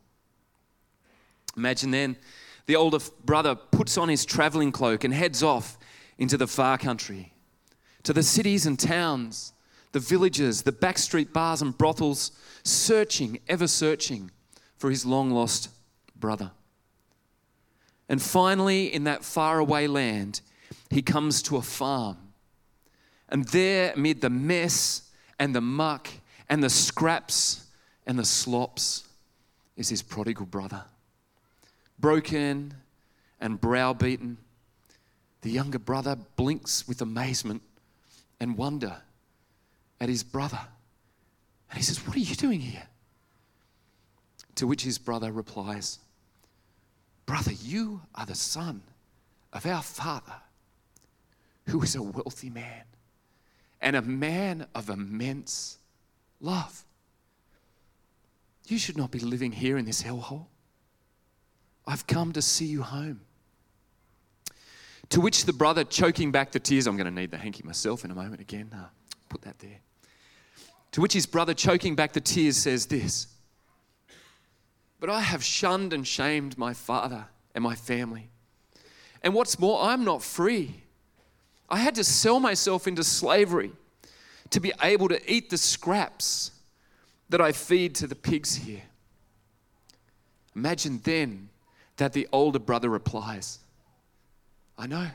Imagine 1.55 1.91
then 1.91 2.17
the 2.65 2.75
older 2.75 2.99
brother 3.25 3.55
puts 3.55 3.97
on 3.97 4.09
his 4.09 4.25
traveling 4.25 4.71
cloak 4.71 5.03
and 5.03 5.13
heads 5.13 5.41
off 5.41 5.77
into 6.17 6.37
the 6.37 6.47
far 6.47 6.77
country, 6.77 7.33
to 8.03 8.13
the 8.13 8.23
cities 8.23 8.65
and 8.65 8.77
towns, 8.77 9.53
the 9.93 9.99
villages, 9.99 10.63
the 10.63 10.71
backstreet 10.71 11.31
bars 11.31 11.61
and 11.61 11.77
brothels, 11.77 12.31
searching, 12.63 13.39
ever 13.47 13.67
searching 13.67 14.29
for 14.79 14.89
his 14.89 15.05
long 15.05 15.29
lost 15.29 15.69
brother. 16.15 16.51
And 18.07 18.19
finally, 18.19 18.91
in 18.91 19.03
that 19.03 19.23
faraway 19.23 19.85
land, 19.85 20.41
he 20.89 21.03
comes 21.03 21.43
to 21.43 21.57
a 21.57 21.61
farm. 21.61 22.17
And 23.27 23.45
there, 23.49 23.93
amid 23.93 24.21
the 24.21 24.31
mess 24.31 25.11
and 25.37 25.53
the 25.53 25.61
muck 25.61 26.07
and 26.49 26.63
the 26.63 26.69
scraps 26.69 27.67
and 28.07 28.17
the 28.17 28.25
slops, 28.25 29.03
is 29.77 29.89
his 29.89 30.01
prodigal 30.01 30.47
brother. 30.47 30.83
Broken 31.99 32.73
and 33.39 33.61
browbeaten, 33.61 34.37
the 35.41 35.51
younger 35.51 35.79
brother 35.79 36.17
blinks 36.35 36.87
with 36.87 37.01
amazement 37.01 37.61
and 38.39 38.57
wonder 38.57 38.97
at 40.01 40.09
his 40.09 40.23
brother. 40.23 40.59
And 41.69 41.77
he 41.77 41.83
says, 41.83 42.05
What 42.05 42.15
are 42.15 42.19
you 42.19 42.35
doing 42.35 42.59
here? 42.59 42.87
To 44.59 44.67
which 44.67 44.81
his 44.81 44.97
brother 44.97 45.31
replies, 45.31 45.99
Brother, 47.25 47.53
you 47.53 48.01
are 48.13 48.25
the 48.25 48.35
son 48.35 48.81
of 49.53 49.65
our 49.65 49.81
father, 49.81 50.35
who 51.67 51.81
is 51.81 51.95
a 51.95 52.03
wealthy 52.03 52.49
man 52.49 52.83
and 53.79 53.95
a 53.95 54.01
man 54.01 54.67
of 54.75 54.89
immense 54.89 55.77
love. 56.41 56.83
You 58.67 58.77
should 58.77 58.97
not 58.97 59.11
be 59.11 59.19
living 59.19 59.53
here 59.53 59.77
in 59.77 59.85
this 59.85 60.03
hellhole. 60.03 60.47
I've 61.87 62.05
come 62.05 62.33
to 62.33 62.41
see 62.41 62.65
you 62.65 62.81
home. 62.81 63.21
To 65.11 65.21
which 65.21 65.45
the 65.45 65.53
brother, 65.53 65.85
choking 65.85 66.33
back 66.33 66.51
the 66.51 66.59
tears, 66.59 66.85
I'm 66.85 66.97
going 66.97 67.05
to 67.05 67.11
need 67.11 67.31
the 67.31 67.37
hanky 67.37 67.63
myself 67.63 68.03
in 68.03 68.11
a 68.11 68.15
moment 68.15 68.41
again. 68.41 68.71
Uh, 68.73 68.87
put 69.29 69.41
that 69.43 69.57
there. 69.59 69.79
To 70.91 70.99
which 70.99 71.13
his 71.13 71.25
brother, 71.25 71.53
choking 71.53 71.95
back 71.95 72.11
the 72.11 72.19
tears, 72.19 72.57
says 72.57 72.87
this 72.87 73.27
But 74.99 75.09
I 75.09 75.21
have 75.21 75.43
shunned 75.43 75.93
and 75.93 76.05
shamed 76.05 76.57
my 76.57 76.73
father 76.73 77.27
and 77.55 77.63
my 77.63 77.75
family. 77.75 78.29
And 79.23 79.33
what's 79.33 79.59
more, 79.59 79.81
I'm 79.81 80.03
not 80.03 80.21
free. 80.21 80.83
I 81.69 81.77
had 81.77 81.95
to 81.95 82.03
sell 82.03 82.39
myself 82.39 82.87
into 82.87 83.03
slavery 83.03 83.71
to 84.49 84.59
be 84.59 84.73
able 84.81 85.07
to 85.09 85.31
eat 85.31 85.49
the 85.49 85.57
scraps 85.57 86.51
that 87.29 87.39
I 87.39 87.51
feed 87.51 87.95
to 87.95 88.07
the 88.07 88.15
pigs 88.15 88.55
here. 88.55 88.81
Imagine 90.55 90.99
then 91.03 91.49
that 91.97 92.13
the 92.13 92.27
older 92.31 92.59
brother 92.59 92.89
replies, 92.89 93.59
I 94.77 94.87
know, 94.87 95.07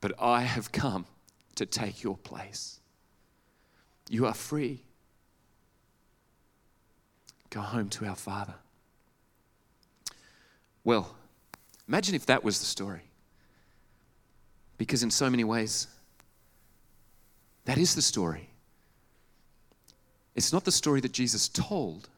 but 0.00 0.12
I 0.20 0.42
have 0.42 0.72
come 0.72 1.06
to 1.54 1.66
take 1.66 2.02
your 2.02 2.16
place. 2.16 2.80
You 4.08 4.26
are 4.26 4.34
free. 4.34 4.82
Go 7.50 7.60
home 7.60 7.88
to 7.90 8.06
our 8.06 8.16
Father. 8.16 8.54
Well, 10.84 11.14
imagine 11.86 12.14
if 12.14 12.26
that 12.26 12.44
was 12.44 12.58
the 12.58 12.66
story. 12.66 13.02
Because 14.76 15.02
in 15.02 15.10
so 15.10 15.28
many 15.28 15.44
ways, 15.44 15.88
that 17.64 17.78
is 17.78 17.94
the 17.94 18.02
story. 18.02 18.48
It's 20.34 20.52
not 20.52 20.64
the 20.64 20.72
story 20.72 21.00
that 21.00 21.12
Jesus 21.12 21.48
told, 21.48 22.08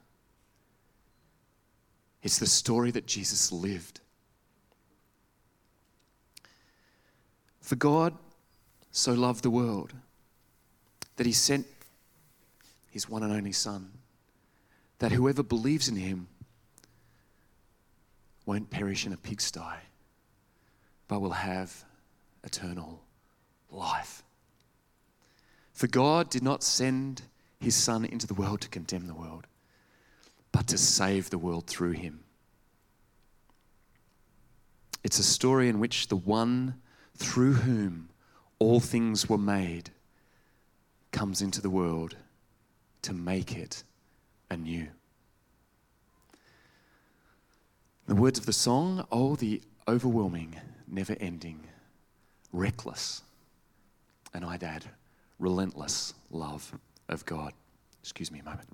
it's 2.21 2.37
the 2.37 2.45
story 2.45 2.91
that 2.91 3.07
Jesus 3.07 3.51
lived. 3.51 3.99
For 7.61 7.75
God 7.75 8.13
so 8.91 9.13
loved 9.13 9.43
the 9.43 9.49
world 9.49 9.93
that 11.15 11.25
he 11.25 11.31
sent 11.31 11.65
his 12.91 13.09
one 13.09 13.23
and 13.23 13.33
only 13.33 13.53
Son, 13.53 13.91
that 15.01 15.11
whoever 15.11 15.41
believes 15.41 15.89
in 15.89 15.95
him 15.95 16.27
won't 18.45 18.69
perish 18.69 19.03
in 19.03 19.11
a 19.11 19.17
pigsty, 19.17 19.79
but 21.07 21.19
will 21.19 21.31
have 21.31 21.83
eternal 22.43 23.01
life. 23.71 24.21
For 25.73 25.87
God 25.87 26.29
did 26.29 26.43
not 26.43 26.61
send 26.61 27.23
his 27.59 27.75
Son 27.75 28.05
into 28.05 28.27
the 28.27 28.35
world 28.35 28.61
to 28.61 28.69
condemn 28.69 29.07
the 29.07 29.15
world, 29.15 29.47
but 30.51 30.67
to 30.67 30.77
save 30.77 31.31
the 31.31 31.39
world 31.39 31.65
through 31.65 31.93
him. 31.93 32.19
It's 35.03 35.17
a 35.17 35.23
story 35.23 35.67
in 35.67 35.79
which 35.79 36.09
the 36.09 36.15
one 36.15 36.75
through 37.17 37.53
whom 37.53 38.09
all 38.59 38.79
things 38.79 39.27
were 39.27 39.39
made 39.39 39.89
comes 41.11 41.41
into 41.41 41.59
the 41.59 41.71
world 41.71 42.17
to 43.01 43.13
make 43.13 43.57
it 43.57 43.83
anew. 44.51 44.87
The 48.07 48.15
words 48.15 48.37
of 48.37 48.45
the 48.45 48.53
song, 48.53 49.07
oh, 49.11 49.35
the 49.37 49.61
overwhelming, 49.87 50.59
never 50.87 51.15
ending, 51.19 51.61
reckless, 52.51 53.21
and 54.33 54.43
I'd 54.43 54.63
add, 54.63 54.83
relentless 55.39 56.13
love 56.29 56.77
of 57.07 57.25
God. 57.25 57.53
Excuse 58.01 58.29
me 58.29 58.39
a 58.39 58.43
moment. 58.43 58.67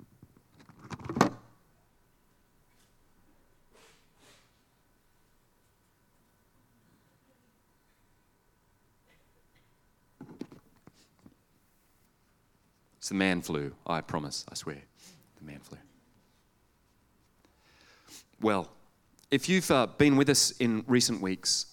It's 12.97 13.09
the 13.09 13.15
man 13.15 13.41
flu, 13.41 13.73
I 13.85 14.01
promise, 14.01 14.43
I 14.51 14.55
swear. 14.55 14.86
Well, 18.41 18.69
if 19.31 19.49
you've 19.49 19.69
uh, 19.71 19.87
been 19.87 20.15
with 20.15 20.29
us 20.29 20.51
in 20.51 20.83
recent 20.87 21.21
weeks, 21.21 21.65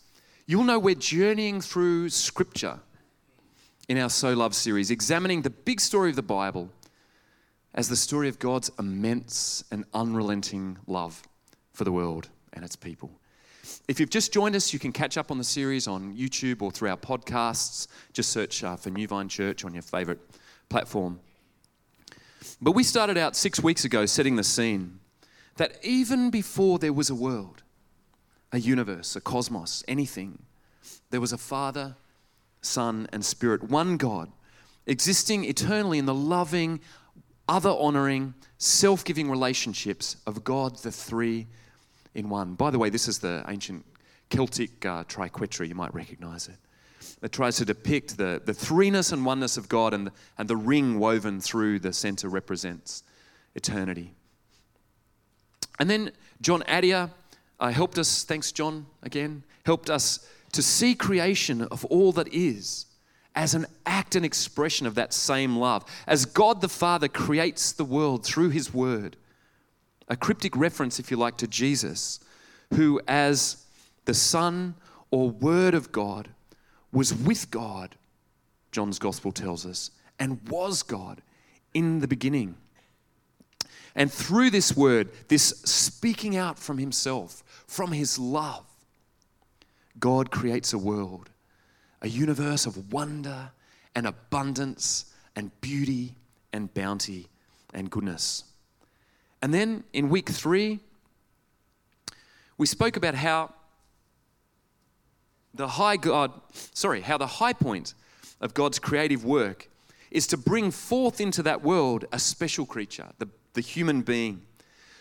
you'll 0.47 0.65
know 0.65 0.79
we're 0.79 0.95
journeying 0.95 1.61
through 1.61 2.09
Scripture 2.09 2.81
in 3.89 3.99
our 3.99 4.09
So 4.09 4.33
Love 4.33 4.55
series, 4.55 4.91
examining 4.91 5.43
the 5.43 5.51
big 5.51 5.81
story 5.81 6.11
of 6.11 6.17
the 6.17 6.23
Bible 6.23 6.71
as 7.75 7.89
the 7.89 7.97
story 7.97 8.29
of 8.29 8.39
God's 8.39 8.71
immense 8.79 9.65
and 9.71 9.85
unrelenting 9.93 10.79
love 10.87 11.23
for 11.73 11.85
the 11.85 11.93
world 11.93 12.29
and 12.53 12.65
its 12.65 12.77
people. 12.77 13.11
If 13.89 13.99
you've 14.01 14.11
just 14.11 14.33
joined 14.33 14.57
us, 14.57 14.73
you 14.73 14.79
can 14.79 14.93
catch 14.93 15.19
up 15.19 15.31
on 15.31 15.39
the 15.39 15.45
series 15.45 15.87
on 15.87 16.15
YouTube 16.15 16.63
or 16.63 16.71
through 16.71 16.91
our 16.91 16.97
podcasts. 16.97 17.89
Just 18.13 18.31
search 18.31 18.63
uh, 18.63 18.77
for 18.77 18.91
New 18.91 19.07
Vine 19.07 19.29
Church 19.29 19.65
on 19.65 19.75
your 19.75 19.83
favorite 19.83 20.21
platform. 20.69 21.21
But 22.61 22.73
we 22.73 22.85
started 22.85 23.17
out 23.17 23.37
six 23.37 23.63
weeks 23.63 23.85
ago 23.85 24.07
setting 24.07 24.37
the 24.37 24.45
scene 24.45 25.01
that 25.57 25.79
even 25.83 26.31
before 26.31 26.79
there 26.79 26.93
was 26.93 27.11
a 27.11 27.15
world, 27.15 27.63
a 28.53 28.59
universe, 28.59 29.17
a 29.17 29.21
cosmos, 29.21 29.85
anything, 29.89 30.43
there 31.11 31.21
was 31.21 31.33
a 31.33 31.39
Father, 31.39 31.97
Son, 32.61 33.07
and 33.13 33.25
Spirit, 33.25 33.65
one 33.65 33.97
God, 33.97 34.31
existing 34.87 35.45
eternally 35.45 35.99
in 35.99 36.07
the 36.07 36.15
loving, 36.15 36.81
other 37.49 37.71
honoring, 37.71 38.35
self 38.59 39.05
giving 39.05 39.31
relationships 39.31 40.17
of 40.27 40.45
God, 40.45 40.79
the 40.79 40.93
three 40.93 41.47
in 42.15 42.29
one. 42.29 42.55
By 42.55 42.71
the 42.71 42.79
way, 42.79 42.91
this 42.91 43.09
is 43.09 43.19
the 43.19 43.45
ancient 43.49 43.85
Celtic 44.31 44.85
uh, 44.85 45.05
triquetra, 45.05 45.69
you 45.69 45.75
might 45.75 45.95
recognize 45.95 46.49
it. 46.49 46.57
It 47.23 47.33
tries 47.33 47.57
to 47.57 47.65
depict 47.65 48.17
the, 48.17 48.41
the 48.45 48.53
threeness 48.53 49.13
and 49.13 49.25
oneness 49.25 49.57
of 49.57 49.69
God, 49.69 49.95
and 49.95 50.09
the, 50.09 50.13
and 50.39 50.49
the 50.49 50.57
ring 50.57 50.99
woven 50.99 51.41
through 51.41 51.79
the 51.81 51.93
center 51.93 52.29
represents 52.29 53.03
eternity. 53.55 54.15
And 55.79 55.91
then 55.91 56.13
John 56.41 56.63
Adia 56.69 57.11
uh, 57.61 57.69
helped 57.71 57.99
us, 57.99 58.25
thanks, 58.25 58.53
John, 58.53 58.87
again, 59.03 59.43
helped 59.65 59.91
us 59.91 60.29
to 60.53 60.63
see 60.63 60.95
creation 60.95 61.63
of 61.63 61.85
all 61.87 62.13
that 62.13 62.33
is 62.33 62.87
as 63.35 63.55
an 63.55 63.67
act 63.87 64.15
and 64.15 64.25
expression 64.25 64.87
of 64.87 64.95
that 64.95 65.13
same 65.13 65.57
love. 65.57 65.85
As 66.07 66.25
God 66.25 66.61
the 66.61 66.69
Father 66.69 67.09
creates 67.09 67.73
the 67.73 67.85
world 67.85 68.25
through 68.25 68.51
His 68.51 68.73
Word, 68.73 69.17
a 70.09 70.17
cryptic 70.17 70.57
reference, 70.57 71.01
if 71.01 71.11
you 71.11 71.17
like, 71.17 71.37
to 71.39 71.49
Jesus, 71.49 72.21
who, 72.75 73.01
as 73.09 73.65
the 74.05 74.15
Son 74.15 74.75
or 75.11 75.31
Word 75.31 75.75
of 75.75 75.91
God, 75.91 76.29
was 76.95 77.13
with 77.13 77.51
God, 77.51 77.97
John's 78.73 78.99
Gospel 78.99 79.33
tells 79.33 79.67
us, 79.67 79.91
and 80.19 80.41
was 80.49 80.83
God 80.83 81.21
in 81.75 81.99
the 81.99 82.09
beginning. 82.09 82.55
And 83.97 84.11
through 84.11 84.51
this 84.51 84.77
word, 84.77 85.11
this 85.29 85.49
speaking 85.65 86.37
out 86.37 86.59
from 86.59 86.79
Himself, 86.79 87.43
from 87.67 87.93
His 87.93 88.19
love, 88.19 88.65
God 89.99 90.31
creates 90.31 90.73
a 90.73 90.79
world, 90.79 91.31
a 92.01 92.09
universe 92.09 92.65
of 92.65 92.93
wonder 92.93 93.51
and 93.95 94.07
abundance 94.07 95.13
and 95.37 95.51
beauty 95.61 96.15
and 96.53 96.73
bounty 96.75 97.29
and 97.73 97.91
goodness. 97.91 98.45
And 99.43 99.53
then 99.53 99.85
in 99.93 100.09
week 100.09 100.29
three, 100.29 100.81
we 102.57 102.67
spoke 102.67 102.97
about 102.97 103.15
how 103.15 103.54
the 105.55 105.69
high 105.69 105.97
God, 105.97 106.33
sorry, 106.53 107.01
how 107.01 107.17
the 107.17 107.27
high 107.27 107.53
point 107.53 107.95
of 108.41 108.55
God's 108.55 108.79
creative 108.79 109.25
work 109.25 109.69
is 110.11 110.27
to 110.29 110.37
bring 110.37 110.71
forth 110.71 111.21
into 111.21 111.43
that 111.43 111.63
world 111.63 112.05
a 112.13 112.19
special 112.19 112.67
creature, 112.67 113.09
the, 113.19 113.29
the 113.55 113.61
human 113.61 114.03
being, 114.03 114.43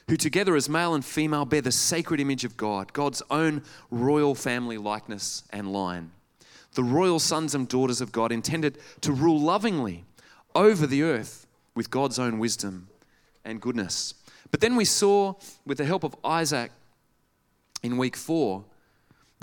who 0.09 0.17
together 0.17 0.55
as 0.55 0.69
male 0.69 0.93
and 0.93 1.03
female 1.03 1.45
bear 1.45 1.61
the 1.61 1.71
sacred 1.71 2.19
image 2.19 2.43
of 2.43 2.57
God, 2.57 2.93
God's 2.93 3.21
own 3.29 3.63
royal 3.89 4.35
family 4.35 4.77
likeness 4.77 5.43
and 5.51 5.71
line. 5.71 6.11
The 6.73 6.83
royal 6.83 7.19
sons 7.19 7.53
and 7.53 7.67
daughters 7.67 8.01
of 8.01 8.11
God 8.11 8.31
intended 8.31 8.77
to 9.01 9.11
rule 9.11 9.39
lovingly 9.39 10.05
over 10.55 10.87
the 10.87 11.03
earth 11.03 11.45
with 11.75 11.89
God's 11.89 12.19
own 12.19 12.39
wisdom 12.39 12.87
and 13.45 13.61
goodness. 13.61 14.15
But 14.51 14.61
then 14.61 14.75
we 14.75 14.85
saw, 14.85 15.35
with 15.65 15.77
the 15.77 15.85
help 15.85 16.03
of 16.03 16.15
Isaac 16.23 16.71
in 17.81 17.97
week 17.97 18.15
four, 18.15 18.65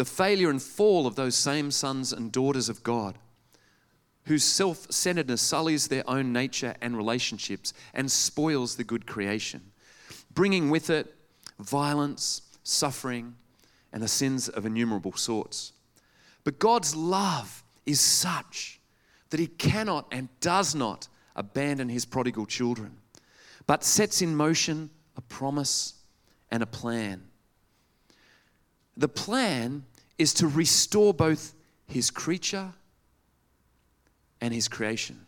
the 0.00 0.04
failure 0.06 0.48
and 0.48 0.62
fall 0.62 1.06
of 1.06 1.14
those 1.14 1.36
same 1.36 1.70
sons 1.70 2.10
and 2.10 2.32
daughters 2.32 2.70
of 2.70 2.82
God, 2.82 3.18
whose 4.24 4.42
self 4.42 4.90
centeredness 4.90 5.42
sullies 5.42 5.88
their 5.88 6.08
own 6.08 6.32
nature 6.32 6.74
and 6.80 6.96
relationships 6.96 7.74
and 7.92 8.10
spoils 8.10 8.76
the 8.76 8.82
good 8.82 9.06
creation, 9.06 9.60
bringing 10.32 10.70
with 10.70 10.88
it 10.88 11.14
violence, 11.58 12.40
suffering, 12.62 13.34
and 13.92 14.02
the 14.02 14.08
sins 14.08 14.48
of 14.48 14.64
innumerable 14.64 15.12
sorts. 15.12 15.74
But 16.44 16.58
God's 16.58 16.96
love 16.96 17.62
is 17.84 18.00
such 18.00 18.80
that 19.28 19.38
He 19.38 19.48
cannot 19.48 20.06
and 20.10 20.30
does 20.40 20.74
not 20.74 21.08
abandon 21.36 21.90
His 21.90 22.06
prodigal 22.06 22.46
children, 22.46 22.96
but 23.66 23.84
sets 23.84 24.22
in 24.22 24.34
motion 24.34 24.88
a 25.14 25.20
promise, 25.20 25.92
and 26.50 26.62
a 26.62 26.66
plan. 26.66 27.24
The 28.96 29.08
plan 29.08 29.84
is 30.20 30.34
to 30.34 30.46
restore 30.46 31.14
both 31.14 31.54
his 31.86 32.10
creature 32.10 32.74
and 34.42 34.52
his 34.52 34.68
creation. 34.68 35.26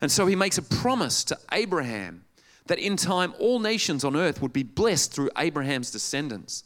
And 0.00 0.10
so 0.10 0.24
he 0.26 0.34
makes 0.34 0.56
a 0.56 0.62
promise 0.62 1.24
to 1.24 1.38
Abraham 1.52 2.24
that 2.66 2.78
in 2.78 2.96
time 2.96 3.34
all 3.38 3.60
nations 3.60 4.02
on 4.02 4.16
earth 4.16 4.40
would 4.40 4.52
be 4.52 4.62
blessed 4.62 5.12
through 5.12 5.28
Abraham's 5.36 5.90
descendants. 5.90 6.64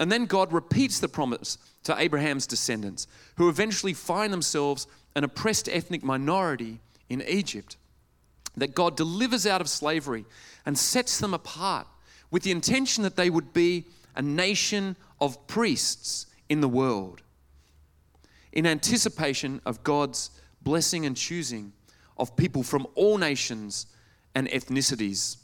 And 0.00 0.10
then 0.10 0.24
God 0.24 0.54
repeats 0.54 0.98
the 0.98 1.08
promise 1.08 1.58
to 1.84 1.94
Abraham's 2.00 2.46
descendants, 2.46 3.06
who 3.36 3.50
eventually 3.50 3.92
find 3.92 4.32
themselves 4.32 4.86
an 5.14 5.22
oppressed 5.22 5.68
ethnic 5.68 6.02
minority 6.02 6.80
in 7.10 7.22
Egypt, 7.22 7.76
that 8.56 8.74
God 8.74 8.96
delivers 8.96 9.46
out 9.46 9.60
of 9.60 9.68
slavery 9.68 10.24
and 10.64 10.78
sets 10.78 11.18
them 11.18 11.34
apart 11.34 11.86
with 12.30 12.42
the 12.42 12.52
intention 12.52 13.02
that 13.02 13.16
they 13.16 13.28
would 13.28 13.52
be 13.52 13.84
a 14.14 14.22
nation 14.22 14.96
of 15.20 15.46
priests 15.46 16.26
in 16.48 16.60
the 16.60 16.68
world 16.68 17.22
in 18.56 18.66
anticipation 18.66 19.60
of 19.66 19.84
God's 19.84 20.30
blessing 20.62 21.04
and 21.04 21.14
choosing 21.14 21.74
of 22.16 22.34
people 22.36 22.62
from 22.62 22.86
all 22.94 23.18
nations 23.18 23.86
and 24.34 24.48
ethnicities 24.48 25.36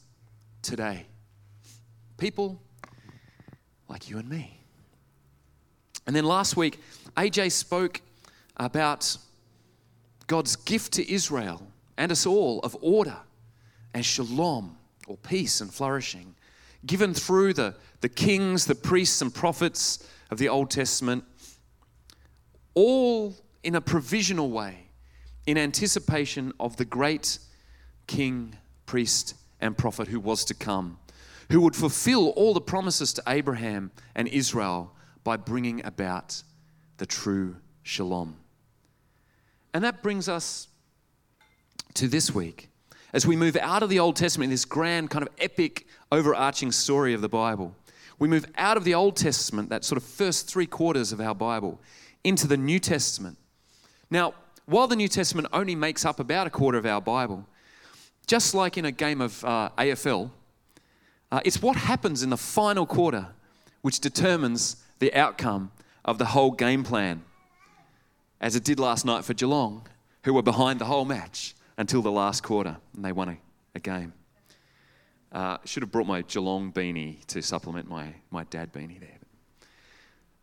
today. 0.63 1.07
People 2.17 2.63
like 3.87 4.09
you 4.09 4.17
and 4.17 4.29
me. 4.31 4.65
And 6.07 6.17
then 6.17 6.25
last 6.25 6.57
week, 6.57 6.81
AJ 7.17 7.53
spoke 7.53 8.01
about 8.57 9.15
God's 10.27 10.57
gift 10.57 10.95
to 10.95 11.13
Israel 11.13 11.63
and 11.99 12.11
us 12.11 12.25
all 12.25 12.61
of 12.61 12.75
order 12.81 13.19
and 13.93 14.05
shalom 14.05 14.79
or 15.07 15.19
peace 15.19 15.61
and 15.61 15.73
flourishing, 15.73 16.35
given 16.87 17.13
through 17.13 17.53
the, 17.53 17.75
the 18.01 18.09
kings, 18.09 18.65
the 18.65 18.75
priests, 18.75 19.21
and 19.21 19.35
prophets 19.35 20.09
of 20.33 20.39
the 20.39 20.49
Old 20.49 20.71
Testament, 20.71 21.25
all 22.73 23.37
in 23.63 23.75
a 23.75 23.83
provisional 23.83 24.51
way, 24.51 24.87
in 25.47 25.59
anticipation 25.59 26.55
of 26.59 26.79
the 26.79 26.87
great 26.87 27.39
king, 28.07 28.57
priest, 28.87 29.35
and 29.61 29.77
prophet 29.77 30.09
who 30.09 30.19
was 30.19 30.47
to 30.47 30.55
come, 30.55 30.99
who 31.51 31.61
would 31.61 31.77
fulfill 31.77 32.31
all 32.31 32.55
the 32.55 32.63
promises 32.63 33.13
to 33.13 33.23
Abraham 33.27 33.91
and 34.15 34.27
Israel 34.27 34.95
by 35.23 35.37
bringing 35.37 35.85
about 35.85 36.43
the 36.97 37.05
true 37.05 37.57
shalom. 37.83 38.37
And 39.75 39.85
that 39.85 40.03
brings 40.03 40.31
us 40.31 40.69
to 41.93 42.09
this 42.09 42.35
week 42.35 42.71
as 43.13 43.27
we 43.27 43.37
move 43.37 43.55
out 43.59 43.83
of 43.83 43.91
the 43.91 43.99
Old 43.99 44.17
Testament, 44.17 44.47
in 44.47 44.51
this 44.51 44.65
grand 44.65 45.11
kind 45.11 45.27
of 45.27 45.29
epic 45.37 45.87
overarching 46.11 46.73
story 46.73 47.13
of 47.13 47.21
the 47.21 47.29
Bible, 47.29 47.77
we 48.23 48.29
move 48.29 48.47
out 48.57 48.77
of 48.77 48.85
the 48.85 48.95
Old 48.95 49.17
Testament, 49.17 49.69
that 49.71 49.85
sort 49.85 49.97
of 49.97 50.05
first 50.05 50.49
three 50.49 50.65
quarters 50.65 51.11
of 51.11 51.21
our 51.21 51.35
Bible, 51.35 51.81
into 52.23 52.47
the 52.47 52.57
New 52.57 52.79
Testament. 52.79 53.37
Now, 54.13 54.35
while 54.65 54.87
the 54.87 54.95
New 54.95 55.09
Testament 55.09 55.49
only 55.53 55.75
makes 55.75 56.05
up 56.05 56.21
about 56.21 56.47
a 56.47 56.51
quarter 56.51 56.79
of 56.79 56.87
our 56.87 57.01
Bible, 57.01 57.45
just 58.29 58.55
like 58.55 58.79
in 58.79 58.85
a 58.85 58.93
game 58.93 59.21
of 59.21 59.45
uh, 59.45 59.71
AFL, 59.77 60.31
uh, 61.33 61.41
it's 61.45 61.61
what 61.61 61.77
happens 61.77 62.23
in 62.23 62.31
the 62.31 62.37
final 62.37 62.87
quarter 62.87 63.27
which 63.81 63.99
determines 63.99 64.77
the 65.01 65.13
outcome 65.15 65.73
of 66.05 66.19
the 66.19 66.27
whole 66.27 66.53
game 66.53 66.85
plan, 66.85 67.25
as 68.41 68.55
it 68.55 68.63
did 68.63 68.79
last 68.79 69.05
night 69.05 69.25
for 69.25 69.35
Geelong, 69.35 69.85
who 70.23 70.33
were 70.33 70.43
behind 70.43 70.79
the 70.79 70.85
whole 70.85 71.05
match 71.05 71.57
until 71.77 72.03
the 72.03 72.13
last 72.13 72.45
quarter, 72.45 72.77
and 72.95 73.05
they 73.05 73.11
won 73.11 73.31
a, 73.31 73.39
a 73.75 73.81
game. 73.81 74.13
Uh, 75.33 75.57
should 75.65 75.83
have 75.83 75.91
brought 75.91 76.07
my 76.07 76.21
Geelong 76.23 76.71
beanie 76.71 77.25
to 77.27 77.41
supplement 77.41 77.89
my, 77.89 78.15
my 78.31 78.45
dad 78.45 78.71
beanie 78.71 79.01
there. 79.01 79.19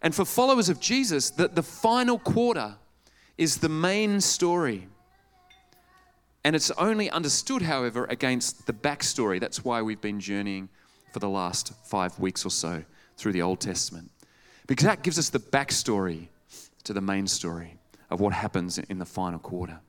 And 0.02 0.16
for 0.16 0.26
followers 0.26 0.68
of 0.68 0.80
Jesus, 0.80 1.30
the, 1.30 1.48
the 1.48 1.62
final 1.62 2.18
quarter 2.18 2.76
is 3.38 3.58
the 3.58 3.70
main 3.70 4.20
story. 4.20 4.88
And 6.44 6.56
it's 6.56 6.72
only 6.72 7.10
understood, 7.10 7.62
however, 7.62 8.06
against 8.06 8.66
the 8.66 8.74
backstory. 8.74 9.40
That's 9.40 9.64
why 9.64 9.82
we've 9.82 10.02
been 10.02 10.20
journeying 10.20 10.70
for 11.12 11.20
the 11.20 11.30
last 11.30 11.74
five 11.86 12.18
weeks 12.18 12.46
or 12.46 12.50
so 12.50 12.84
through 13.18 13.34
the 13.34 13.42
Old 13.42 13.60
Testament. 13.60 14.10
Because 14.66 14.86
that 14.86 15.04
gives 15.04 15.20
us 15.20 15.30
the 15.30 15.40
backstory 15.40 16.30
to 16.84 16.94
the 16.94 17.02
main 17.02 17.28
story 17.28 17.78
of 18.10 18.20
what 18.20 18.34
happens 18.34 18.78
in 18.78 19.00
the 19.00 19.06
final 19.06 19.40
quarter. 19.40 19.82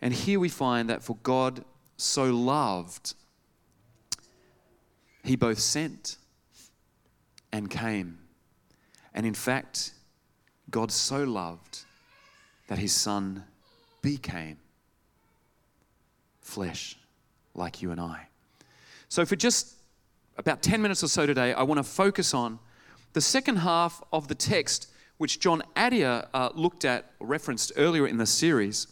And 0.00 0.14
here 0.14 0.38
we 0.38 0.48
find 0.48 0.88
that 0.88 1.02
for 1.02 1.16
God 1.22 1.64
so 1.96 2.32
loved, 2.32 3.14
he 5.24 5.36
both 5.36 5.58
sent 5.58 6.18
and 7.50 7.70
came 7.70 8.18
And 9.14 9.24
in 9.24 9.34
fact, 9.34 9.92
God 10.70 10.90
so 10.90 11.22
loved 11.22 11.84
that 12.66 12.78
his 12.78 12.92
son 12.92 13.44
became 14.02 14.58
flesh 16.40 16.96
like 17.54 17.80
you 17.80 17.92
and 17.92 18.00
I. 18.00 18.26
So, 19.08 19.24
for 19.24 19.36
just 19.36 19.74
about 20.36 20.62
10 20.62 20.82
minutes 20.82 21.04
or 21.04 21.08
so 21.08 21.26
today, 21.26 21.52
I 21.52 21.62
want 21.62 21.78
to 21.78 21.84
focus 21.84 22.34
on 22.34 22.58
the 23.12 23.20
second 23.20 23.58
half 23.58 24.02
of 24.12 24.26
the 24.26 24.34
text, 24.34 24.90
which 25.18 25.38
John 25.38 25.62
Adia 25.76 26.28
uh, 26.34 26.48
looked 26.54 26.84
at, 26.84 27.12
referenced 27.20 27.70
earlier 27.76 28.08
in 28.08 28.16
the 28.16 28.26
series, 28.26 28.88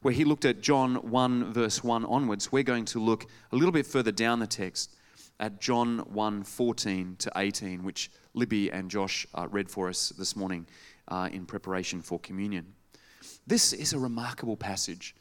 where 0.00 0.14
he 0.14 0.24
looked 0.24 0.46
at 0.46 0.62
John 0.62 0.94
1, 1.10 1.52
verse 1.52 1.84
1 1.84 2.06
onwards. 2.06 2.50
We're 2.50 2.62
going 2.62 2.86
to 2.86 2.98
look 2.98 3.26
a 3.52 3.56
little 3.56 3.72
bit 3.72 3.86
further 3.86 4.12
down 4.12 4.38
the 4.38 4.46
text 4.46 4.94
at 5.40 5.60
John 5.60 5.98
1, 5.98 6.42
14 6.42 7.16
to 7.18 7.32
18, 7.36 7.84
which 7.84 8.10
Libby 8.34 8.70
and 8.70 8.90
Josh 8.90 9.26
uh, 9.34 9.46
read 9.50 9.70
for 9.70 9.88
us 9.88 10.10
this 10.10 10.34
morning 10.34 10.66
uh, 11.08 11.28
in 11.32 11.46
preparation 11.46 12.02
for 12.02 12.18
communion. 12.18 12.74
This 13.46 13.72
is 13.72 13.92
a 13.92 13.98
remarkable 13.98 14.56
passage. 14.56 15.14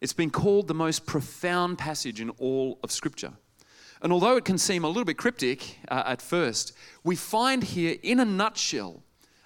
It's 0.00 0.12
been 0.12 0.30
called 0.30 0.66
the 0.66 0.74
most 0.74 1.06
profound 1.06 1.78
passage 1.78 2.20
in 2.20 2.30
all 2.30 2.78
of 2.82 2.90
Scripture. 2.90 3.32
And 4.02 4.12
although 4.12 4.36
it 4.36 4.46
can 4.46 4.56
seem 4.56 4.82
a 4.84 4.88
little 4.88 5.04
bit 5.04 5.18
cryptic 5.18 5.78
uh, 5.88 6.04
at 6.06 6.22
first, 6.22 6.72
we 7.04 7.16
find 7.16 7.62
here, 7.62 7.96
in 8.02 8.18
a 8.18 8.24
nutshell, 8.24 9.02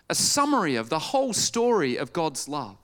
a 0.09 0.15
summary 0.15 0.77
of 0.77 0.91
the 0.91 0.99
whole 0.99 1.33
story 1.33 1.97
of 1.97 2.13
God's 2.13 2.49
love, 2.49 2.77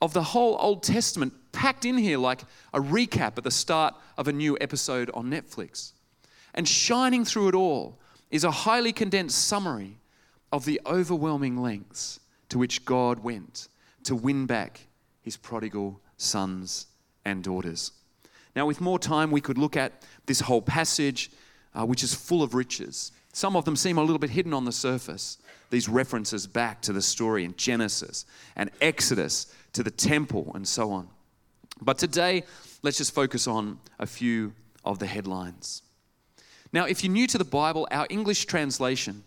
of 0.00 0.14
the 0.14 0.22
whole 0.22 0.56
Old 0.58 0.82
Testament, 0.82 1.34
packed 1.52 1.84
in 1.84 1.98
here 1.98 2.18
like 2.18 2.42
a 2.72 2.80
recap 2.80 3.38
at 3.38 3.44
the 3.44 3.50
start 3.50 3.94
of 4.16 4.28
a 4.28 4.32
new 4.32 4.56
episode 4.60 5.10
on 5.14 5.30
Netflix. 5.30 5.92
And 6.54 6.66
shining 6.66 7.24
through 7.24 7.48
it 7.48 7.54
all 7.54 7.98
is 8.30 8.44
a 8.44 8.50
highly 8.50 8.92
condensed 8.92 9.46
summary 9.46 9.98
of 10.52 10.64
the 10.64 10.80
overwhelming 10.86 11.56
lengths 11.56 12.20
to 12.48 12.58
which 12.58 12.84
God 12.84 13.20
went 13.20 13.68
to 14.04 14.14
win 14.14 14.46
back 14.46 14.80
his 15.22 15.36
prodigal 15.36 16.00
sons 16.16 16.86
and 17.24 17.42
daughters. 17.42 17.92
Now, 18.56 18.66
with 18.66 18.80
more 18.80 18.98
time, 18.98 19.30
we 19.30 19.40
could 19.40 19.58
look 19.58 19.76
at 19.76 20.04
this 20.26 20.40
whole 20.40 20.62
passage, 20.62 21.30
uh, 21.74 21.86
which 21.86 22.02
is 22.02 22.14
full 22.14 22.42
of 22.42 22.54
riches. 22.54 23.12
Some 23.32 23.54
of 23.54 23.64
them 23.64 23.76
seem 23.76 23.96
a 23.98 24.00
little 24.00 24.18
bit 24.18 24.30
hidden 24.30 24.52
on 24.52 24.64
the 24.64 24.72
surface. 24.72 25.38
These 25.70 25.88
references 25.88 26.46
back 26.46 26.82
to 26.82 26.92
the 26.92 27.02
story 27.02 27.44
in 27.44 27.54
Genesis 27.56 28.26
and 28.56 28.70
Exodus, 28.80 29.54
to 29.72 29.84
the 29.84 29.90
temple, 29.90 30.50
and 30.54 30.66
so 30.66 30.90
on. 30.90 31.08
But 31.82 31.98
today, 31.98 32.44
let's 32.82 32.98
just 32.98 33.14
focus 33.14 33.46
on 33.46 33.78
a 33.98 34.06
few 34.06 34.52
of 34.84 34.98
the 34.98 35.06
headlines. 35.06 35.82
Now, 36.72 36.84
if 36.84 37.02
you're 37.02 37.12
new 37.12 37.26
to 37.28 37.38
the 37.38 37.44
Bible, 37.44 37.88
our 37.90 38.06
English 38.10 38.44
translation 38.46 39.24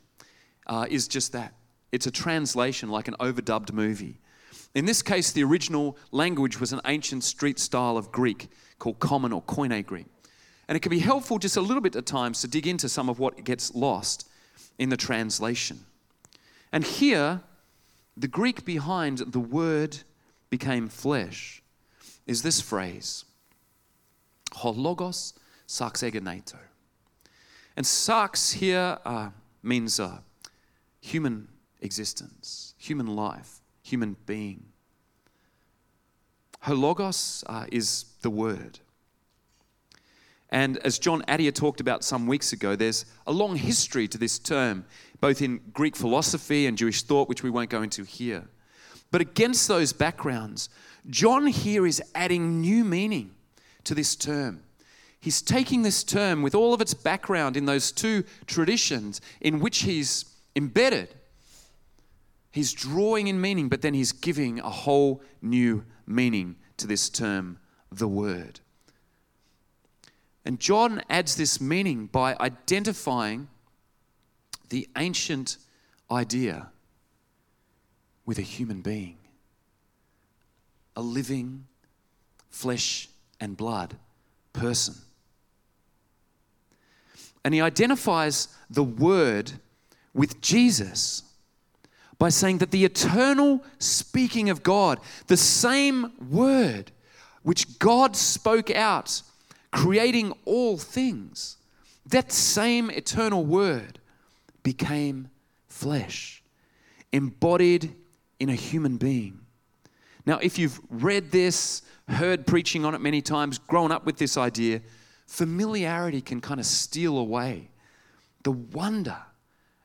uh, 0.67 0.85
is 0.89 1.07
just 1.07 1.31
that 1.33 1.53
it's 1.91 2.07
a 2.07 2.11
translation 2.11 2.89
like 2.89 3.07
an 3.07 3.15
overdubbed 3.19 3.73
movie. 3.73 4.19
In 4.75 4.85
this 4.85 5.01
case, 5.01 5.31
the 5.31 5.43
original 5.43 5.97
language 6.11 6.59
was 6.59 6.73
an 6.73 6.81
ancient 6.85 7.23
street 7.23 7.59
style 7.59 7.97
of 7.97 8.11
Greek 8.11 8.49
called 8.79 8.99
Common 8.99 9.33
or 9.33 9.41
Koine 9.41 9.85
Greek. 9.85 10.07
And 10.67 10.75
it 10.75 10.79
can 10.79 10.89
be 10.89 10.99
helpful 10.99 11.39
just 11.39 11.57
a 11.57 11.61
little 11.61 11.81
bit 11.81 11.95
at 11.95 12.05
times 12.05 12.41
to 12.41 12.47
dig 12.47 12.67
into 12.67 12.87
some 12.87 13.09
of 13.09 13.19
what 13.19 13.43
gets 13.43 13.75
lost 13.75 14.29
in 14.79 14.89
the 14.89 14.97
translation. 14.97 15.85
And 16.71 16.83
here, 16.83 17.41
the 18.15 18.27
Greek 18.27 18.63
behind 18.63 19.19
the 19.19 19.39
word 19.39 19.97
became 20.49 20.87
flesh 20.87 21.62
is 22.25 22.41
this 22.41 22.62
phrase, 22.62 23.25
ho 24.53 24.71
logos 24.71 25.33
sarx 25.67 26.09
egeneto. 26.09 26.57
And 27.75 27.86
sarx 27.86 28.53
here 28.53 28.97
uh, 29.05 29.29
means 29.62 29.99
uh, 29.99 30.19
human 31.01 31.47
existence, 31.81 32.75
human 32.77 33.07
life 33.07 33.62
human 33.83 34.15
being. 34.25 34.63
Ho 36.62 36.73
logos 36.73 37.43
uh, 37.47 37.65
is 37.71 38.05
the 38.21 38.29
word. 38.29 38.79
And 40.49 40.77
as 40.79 40.99
John 40.99 41.23
Adia 41.27 41.51
talked 41.51 41.81
about 41.81 42.03
some 42.03 42.25
weeks 42.27 42.53
ago, 42.53 42.75
there's 42.75 43.05
a 43.27 43.31
long 43.31 43.55
history 43.55 44.07
to 44.07 44.17
this 44.17 44.39
term, 44.39 44.86
both 45.19 45.41
in 45.41 45.59
Greek 45.73 45.95
philosophy 45.95 46.67
and 46.67 46.77
Jewish 46.77 47.03
thought, 47.03 47.27
which 47.27 47.43
we 47.43 47.49
won't 47.49 47.69
go 47.69 47.81
into 47.81 48.03
here. 48.03 48.45
But 49.12 49.21
against 49.21 49.67
those 49.67 49.93
backgrounds, 49.93 50.69
John 51.09 51.47
here 51.47 51.85
is 51.85 52.01
adding 52.15 52.61
new 52.61 52.83
meaning 52.83 53.31
to 53.83 53.93
this 53.93 54.15
term. 54.15 54.63
He's 55.19 55.41
taking 55.41 55.81
this 55.81 56.03
term 56.03 56.41
with 56.41 56.55
all 56.55 56.73
of 56.73 56.81
its 56.81 56.93
background 56.93 57.55
in 57.55 57.65
those 57.65 57.91
two 57.91 58.23
traditions 58.45 59.21
in 59.41 59.59
which 59.59 59.79
he's 59.79 60.25
embedded 60.55 61.15
He's 62.53 62.71
drawing 62.71 63.29
in 63.29 63.41
meaning, 63.41 63.67
but 63.67 63.81
then 63.81 63.95
he's 63.95 64.11
giving 64.11 64.59
a 64.59 64.69
whole 64.69 65.23
new 65.41 65.85
meaning 66.05 66.55
to 66.77 66.85
this 66.85 67.09
term, 67.09 67.57
the 67.91 68.07
Word. 68.07 68.59
And 70.45 70.59
John 70.59 71.01
adds 71.09 71.35
this 71.35 71.59
meaning 71.59 72.05
by 72.05 72.37
identifying 72.39 73.47
the 74.69 74.87
ancient 74.95 75.57
idea 76.11 76.69
with 78.23 78.37
a 78.37 78.43
human 78.43 78.81
being, 78.81 79.17
a 80.95 81.01
living 81.01 81.65
flesh 82.49 83.10
and 83.39 83.58
blood 83.58 83.95
person. 84.53 84.95
And 87.43 87.53
he 87.53 87.62
identifies 87.62 88.47
the 88.69 88.84
Word 88.84 89.51
with 90.13 90.39
Jesus 90.41 91.23
by 92.17 92.29
saying 92.29 92.60
that 92.60 92.71
the 92.71 92.86
eternal 92.86 93.63
speaking 93.79 94.49
of 94.49 94.63
God, 94.63 94.99
the 95.27 95.36
same 95.36 96.13
word 96.29 96.91
which 97.41 97.79
God 97.79 98.15
spoke 98.15 98.71
out, 98.71 99.21
creating 99.71 100.32
all 100.45 100.77
things, 100.77 101.58
that 102.06 102.32
same 102.32 102.89
eternal 102.89 103.43
word 103.45 103.99
became 104.62 105.29
flesh, 105.67 106.41
embodied 107.12 107.93
in 108.39 108.49
a 108.49 108.56
human 108.56 108.95
being. 108.97 109.42
Now, 110.25 110.39
if 110.39 110.57
you've 110.57 110.79
read 110.89 111.31
this, 111.31 111.81
heard 112.07 112.47
preaching 112.47 112.86
on 112.86 112.95
it 112.95 113.01
many 113.01 113.21
times, 113.21 113.57
grown 113.57 113.91
up 113.91 114.05
with 114.05 114.17
this 114.17 114.38
idea, 114.38 114.81
familiarity 115.27 116.21
can 116.21 116.41
kind 116.41 116.59
of 116.59 116.65
steal 116.65 117.17
away 117.17 117.69
the 118.43 118.51
wonder 118.51 119.17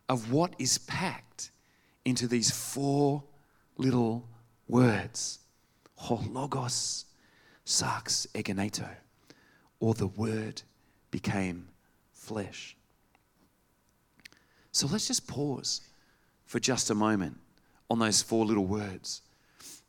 of 0.09 0.33
what 0.33 0.55
is 0.59 0.79
packed 0.79 1.51
into 2.05 2.27
these 2.27 2.51
four 2.51 3.23
little 3.77 4.29
words 4.69 5.39
ho 5.99 6.23
logos 6.31 7.07
sarx 7.67 8.27
egeneto, 8.29 8.89
or 9.81 9.95
the 9.95 10.07
word 10.07 10.63
became 11.11 11.69
flesh. 12.13 12.77
So 14.71 14.87
let's 14.87 15.09
just 15.09 15.27
pause 15.27 15.81
for 16.47 16.61
just 16.61 16.91
a 16.91 16.95
moment 16.95 17.37
on 17.91 17.99
those 17.99 18.23
four 18.23 18.47
little 18.47 18.65
words. 18.65 19.23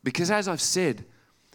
Because 0.02 0.30
as 0.30 0.48
I've 0.48 0.60
said, 0.60 1.04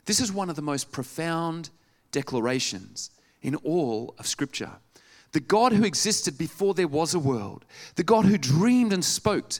this 0.05 0.19
is 0.19 0.31
one 0.31 0.49
of 0.49 0.55
the 0.55 0.61
most 0.61 0.91
profound 0.91 1.69
declarations 2.11 3.09
in 3.41 3.55
all 3.55 4.15
of 4.17 4.27
Scripture. 4.27 4.71
The 5.31 5.39
God 5.41 5.73
who 5.73 5.83
existed 5.83 6.37
before 6.37 6.73
there 6.73 6.87
was 6.87 7.13
a 7.13 7.19
world, 7.19 7.65
the 7.95 8.03
God 8.03 8.25
who 8.25 8.37
dreamed 8.37 8.93
and 8.93 9.03
spoke 9.03 9.51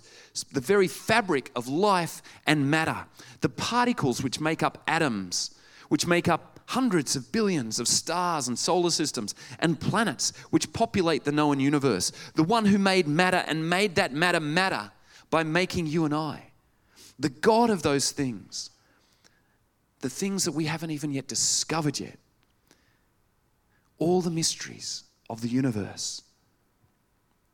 the 0.54 0.62
very 0.62 0.88
fabric 0.88 1.52
of 1.56 1.68
life 1.68 2.22
and 2.48 2.72
matter, 2.72 3.06
the 3.42 3.50
particles 3.50 4.24
which 4.24 4.40
make 4.40 4.64
up 4.64 4.82
atoms, 4.88 5.54
which 5.90 6.08
make 6.08 6.30
up 6.30 6.62
hundreds 6.68 7.16
of 7.16 7.32
billions 7.32 7.80
of 7.80 7.88
stars 7.88 8.48
and 8.48 8.58
solar 8.58 8.90
systems 8.90 9.36
and 9.60 9.80
planets 9.80 10.32
which 10.50 10.72
populate 10.74 11.26
the 11.26 11.32
known 11.32 11.60
universe, 11.60 12.12
the 12.36 12.44
one 12.44 12.66
who 12.66 12.78
made 12.78 13.08
matter 13.08 13.44
and 13.48 13.70
made 13.70 13.96
that 13.96 14.14
matter 14.14 14.40
matter 14.40 14.92
by 15.30 15.44
making 15.44 15.88
you 15.88 16.06
and 16.06 16.14
I, 16.14 16.52
the 17.20 17.30
God 17.30 17.70
of 17.70 17.84
those 17.84 18.12
things, 18.12 18.70
the 20.06 20.10
things 20.10 20.44
that 20.46 20.52
we 20.52 20.66
haven't 20.66 20.92
even 20.92 21.12
yet 21.12 21.28
discovered 21.28 22.00
yet, 22.00 22.20
all 23.98 24.22
the 24.22 24.30
mysteries 24.30 25.04
of 25.32 25.42
the 25.42 25.48
universe 25.48 26.22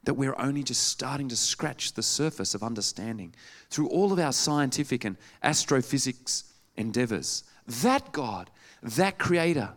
that 0.03 0.15
we're 0.15 0.35
only 0.37 0.61
just 0.61 0.83
starting 0.89 1.29
to 1.29 1.35
scratch 1.37 1.93
the 1.93 2.03
surface 2.03 2.53
of 2.53 2.61
understanding 2.61 3.33
through 3.69 3.87
all 3.87 4.11
of 4.11 4.19
our 4.19 4.33
scientific 4.33 5.05
and 5.05 5.15
astrophysics 5.41 6.43
endeavors. 6.75 7.45
That 7.67 8.11
God, 8.11 8.49
that 8.83 9.17
Creator, 9.17 9.69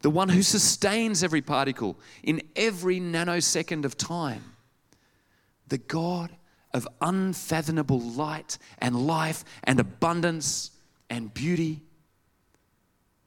the 0.00 0.08
one 0.08 0.30
who 0.30 0.40
sustains 0.40 1.22
every 1.22 1.42
particle 1.42 2.00
in 2.22 2.40
every 2.56 2.98
nanosecond 2.98 3.84
of 3.84 3.98
time, 3.98 4.54
the 5.68 5.76
God 5.76 6.30
of 6.72 6.88
unfathomable 7.02 8.00
light 8.00 8.56
and 8.78 9.06
life 9.06 9.44
and 9.64 9.78
abundance 9.78 10.70
and 11.10 11.34
beauty, 11.34 11.82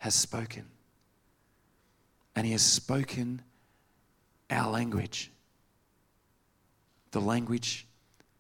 has 0.06 0.14
spoken. 0.14 0.68
And 2.36 2.46
He 2.46 2.52
has 2.52 2.62
spoken 2.62 3.42
our 4.52 4.72
language, 4.72 5.32
the 7.10 7.20
language 7.20 7.88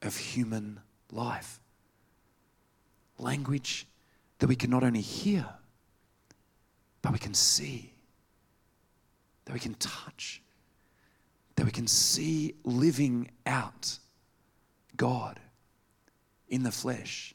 of 0.04 0.15
human 0.15 0.80
life. 1.12 1.60
Language 3.17 3.88
that 4.38 4.45
we 4.45 4.56
can 4.56 4.69
not 4.69 4.84
only 4.84 5.01
hear, 5.01 5.47
but 7.01 7.12
we 7.12 7.17
can 7.17 7.34
see, 7.34 7.93
that 9.45 9.54
we 9.54 9.60
can 9.60 9.73
touch, 9.73 10.43
that 11.56 11.65
we 11.65 11.71
can 11.71 11.88
see 11.88 12.54
living 12.63 13.32
out 13.47 13.97
God 14.95 15.39
in 16.47 16.62
the 16.62 16.71
flesh 16.71 17.34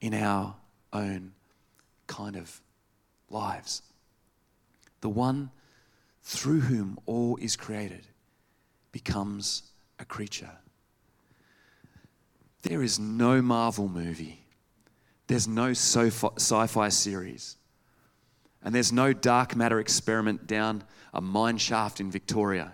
in 0.00 0.14
our 0.14 0.54
own 0.92 1.32
kind 2.06 2.36
of 2.36 2.60
lives. 3.32 3.82
The 5.00 5.08
one 5.08 5.50
through 6.22 6.60
whom 6.60 6.98
all 7.06 7.36
is 7.36 7.56
created 7.56 8.06
becomes 8.92 9.64
a 9.98 10.04
creature. 10.04 10.50
There 12.62 12.82
is 12.82 12.98
no 12.98 13.42
Marvel 13.42 13.88
movie, 13.88 14.44
there's 15.26 15.48
no 15.48 15.70
sci 15.70 16.10
fi 16.10 16.88
series, 16.88 17.56
and 18.62 18.74
there's 18.74 18.92
no 18.92 19.12
dark 19.12 19.56
matter 19.56 19.80
experiment 19.80 20.46
down 20.46 20.84
a 21.12 21.20
mine 21.20 21.58
shaft 21.58 22.00
in 22.00 22.10
Victoria 22.10 22.72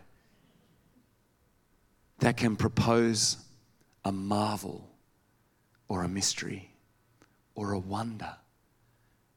that 2.19 2.37
can 2.37 2.57
propose 2.57 3.39
a 4.05 4.13
marvel 4.13 4.91
or 5.89 6.03
a 6.03 6.09
mystery 6.09 6.71
or 7.55 7.73
a 7.73 7.79
wonder 7.79 8.37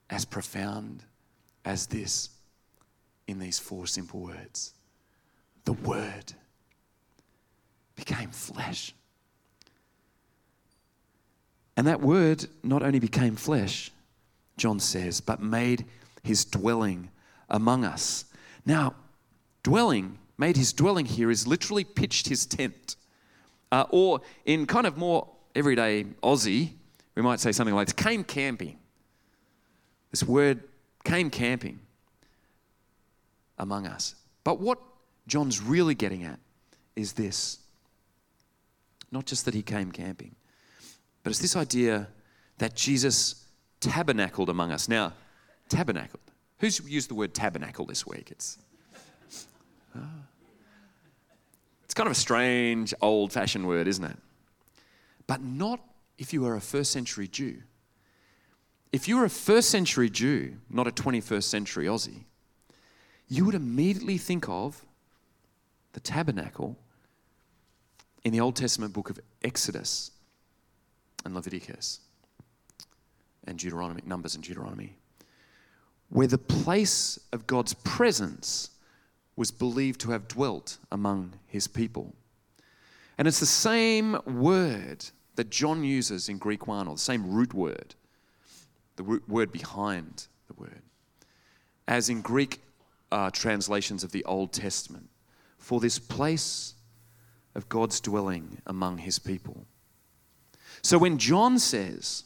as 0.09 0.25
profound 0.25 1.03
as 1.65 1.87
this 1.87 2.29
in 3.27 3.39
these 3.39 3.59
four 3.59 3.87
simple 3.87 4.19
words 4.19 4.73
The 5.65 5.73
Word 5.73 6.33
became 7.95 8.31
flesh. 8.31 8.93
And 11.77 11.87
that 11.87 12.01
word 12.01 12.45
not 12.63 12.83
only 12.83 12.99
became 12.99 13.35
flesh, 13.35 13.91
John 14.57 14.79
says, 14.79 15.21
but 15.21 15.41
made 15.41 15.85
his 16.23 16.45
dwelling 16.45 17.09
among 17.49 17.85
us. 17.85 18.25
Now, 18.65 18.95
dwelling, 19.63 20.17
made 20.37 20.57
his 20.57 20.73
dwelling 20.73 21.05
here 21.05 21.31
is 21.31 21.47
literally 21.47 21.83
pitched 21.83 22.27
his 22.27 22.45
tent. 22.45 22.95
Uh, 23.71 23.85
or 23.89 24.21
in 24.45 24.65
kind 24.65 24.85
of 24.85 24.97
more 24.97 25.27
everyday 25.55 26.03
Aussie, 26.21 26.71
we 27.15 27.21
might 27.21 27.39
say 27.39 27.51
something 27.51 27.75
like, 27.75 27.95
came 27.95 28.23
camping. 28.23 28.77
This 30.11 30.23
word 30.23 30.63
came 31.03 31.29
camping 31.29 31.79
among 33.57 33.87
us. 33.87 34.15
But 34.43 34.59
what 34.59 34.79
John's 35.27 35.61
really 35.61 35.95
getting 35.95 36.23
at 36.23 36.39
is 36.95 37.13
this 37.13 37.59
not 39.11 39.25
just 39.25 39.45
that 39.45 39.53
he 39.53 39.61
came 39.61 39.91
camping, 39.91 40.35
but 41.23 41.31
it's 41.31 41.39
this 41.39 41.55
idea 41.55 42.07
that 42.57 42.75
Jesus 42.75 43.45
tabernacled 43.79 44.49
among 44.49 44.71
us. 44.71 44.87
Now, 44.87 45.13
tabernacled. 45.69 46.21
Who's 46.59 46.79
used 46.87 47.09
the 47.09 47.15
word 47.15 47.33
tabernacle 47.33 47.85
this 47.85 48.05
week? 48.05 48.29
It's, 48.31 48.57
uh, 49.95 49.99
it's 51.83 51.93
kind 51.93 52.07
of 52.07 52.11
a 52.11 52.19
strange, 52.19 52.93
old 53.01 53.33
fashioned 53.33 53.67
word, 53.67 53.87
isn't 53.87 54.05
it? 54.05 54.17
But 55.27 55.41
not 55.41 55.81
if 56.17 56.33
you 56.33 56.45
are 56.45 56.55
a 56.55 56.61
first 56.61 56.91
century 56.91 57.27
Jew. 57.27 57.63
If 58.91 59.07
you 59.07 59.17
were 59.17 59.25
a 59.25 59.29
first 59.29 59.69
century 59.69 60.09
Jew, 60.09 60.57
not 60.69 60.87
a 60.87 60.91
21st 60.91 61.43
century 61.43 61.85
Aussie, 61.85 62.25
you 63.29 63.45
would 63.45 63.55
immediately 63.55 64.17
think 64.17 64.49
of 64.49 64.85
the 65.93 66.01
tabernacle 66.01 66.77
in 68.23 68.33
the 68.33 68.41
Old 68.41 68.55
Testament 68.55 68.93
book 68.93 69.09
of 69.09 69.19
Exodus 69.43 70.11
and 71.23 71.33
Leviticus 71.33 72.01
and 73.45 73.57
Deuteronomy, 73.57 74.01
Numbers 74.05 74.35
and 74.35 74.43
Deuteronomy, 74.43 74.97
where 76.09 76.27
the 76.27 76.37
place 76.37 77.17
of 77.31 77.47
God's 77.47 77.73
presence 77.73 78.71
was 79.37 79.51
believed 79.51 80.01
to 80.01 80.11
have 80.11 80.27
dwelt 80.27 80.77
among 80.91 81.33
his 81.47 81.67
people. 81.67 82.13
And 83.17 83.27
it's 83.27 83.39
the 83.39 83.45
same 83.45 84.17
word 84.25 85.05
that 85.35 85.49
John 85.49 85.83
uses 85.83 86.27
in 86.27 86.37
Greek 86.37 86.67
1, 86.67 86.87
or 86.87 86.95
the 86.95 87.01
same 87.01 87.31
root 87.31 87.53
word, 87.53 87.95
the 89.01 89.21
word 89.27 89.51
behind 89.51 90.27
the 90.47 90.53
word, 90.53 90.81
as 91.87 92.09
in 92.09 92.21
Greek 92.21 92.61
uh, 93.11 93.29
translations 93.31 94.03
of 94.03 94.11
the 94.11 94.23
Old 94.25 94.53
Testament, 94.53 95.09
for 95.57 95.79
this 95.79 95.99
place 95.99 96.75
of 97.55 97.67
God's 97.67 97.99
dwelling 97.99 98.61
among 98.65 98.99
his 98.99 99.19
people. 99.19 99.65
So 100.81 100.97
when 100.97 101.17
John 101.17 101.59
says 101.59 102.23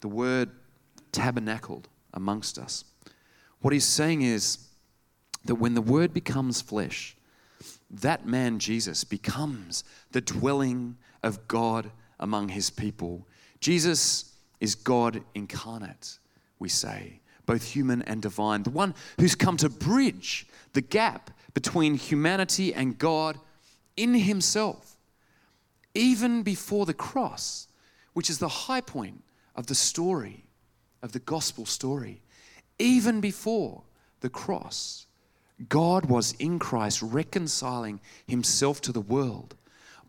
the 0.00 0.08
word 0.08 0.50
tabernacled 1.12 1.88
amongst 2.12 2.58
us, 2.58 2.84
what 3.60 3.72
he's 3.72 3.84
saying 3.84 4.22
is 4.22 4.58
that 5.44 5.56
when 5.56 5.74
the 5.74 5.82
word 5.82 6.12
becomes 6.12 6.60
flesh, 6.60 7.16
that 7.90 8.26
man 8.26 8.58
Jesus 8.58 9.04
becomes 9.04 9.82
the 10.12 10.20
dwelling 10.20 10.96
of 11.22 11.48
God 11.48 11.90
among 12.20 12.50
his 12.50 12.70
people. 12.70 13.26
Jesus 13.60 14.27
is 14.60 14.74
God 14.74 15.22
incarnate, 15.34 16.18
we 16.58 16.68
say, 16.68 17.20
both 17.46 17.64
human 17.64 18.02
and 18.02 18.20
divine, 18.20 18.62
the 18.62 18.70
one 18.70 18.94
who's 19.18 19.34
come 19.34 19.56
to 19.56 19.68
bridge 19.68 20.46
the 20.72 20.80
gap 20.80 21.30
between 21.54 21.94
humanity 21.94 22.74
and 22.74 22.98
God 22.98 23.38
in 23.96 24.14
himself, 24.14 24.96
even 25.94 26.42
before 26.42 26.86
the 26.86 26.94
cross, 26.94 27.68
which 28.12 28.30
is 28.30 28.38
the 28.38 28.48
high 28.48 28.80
point 28.80 29.22
of 29.56 29.66
the 29.66 29.74
story, 29.74 30.44
of 31.02 31.12
the 31.12 31.18
gospel 31.20 31.66
story. 31.66 32.20
Even 32.78 33.20
before 33.20 33.82
the 34.20 34.28
cross, 34.28 35.06
God 35.68 36.06
was 36.06 36.32
in 36.38 36.58
Christ 36.58 37.02
reconciling 37.02 38.00
himself 38.26 38.80
to 38.82 38.92
the 38.92 39.00
world 39.00 39.56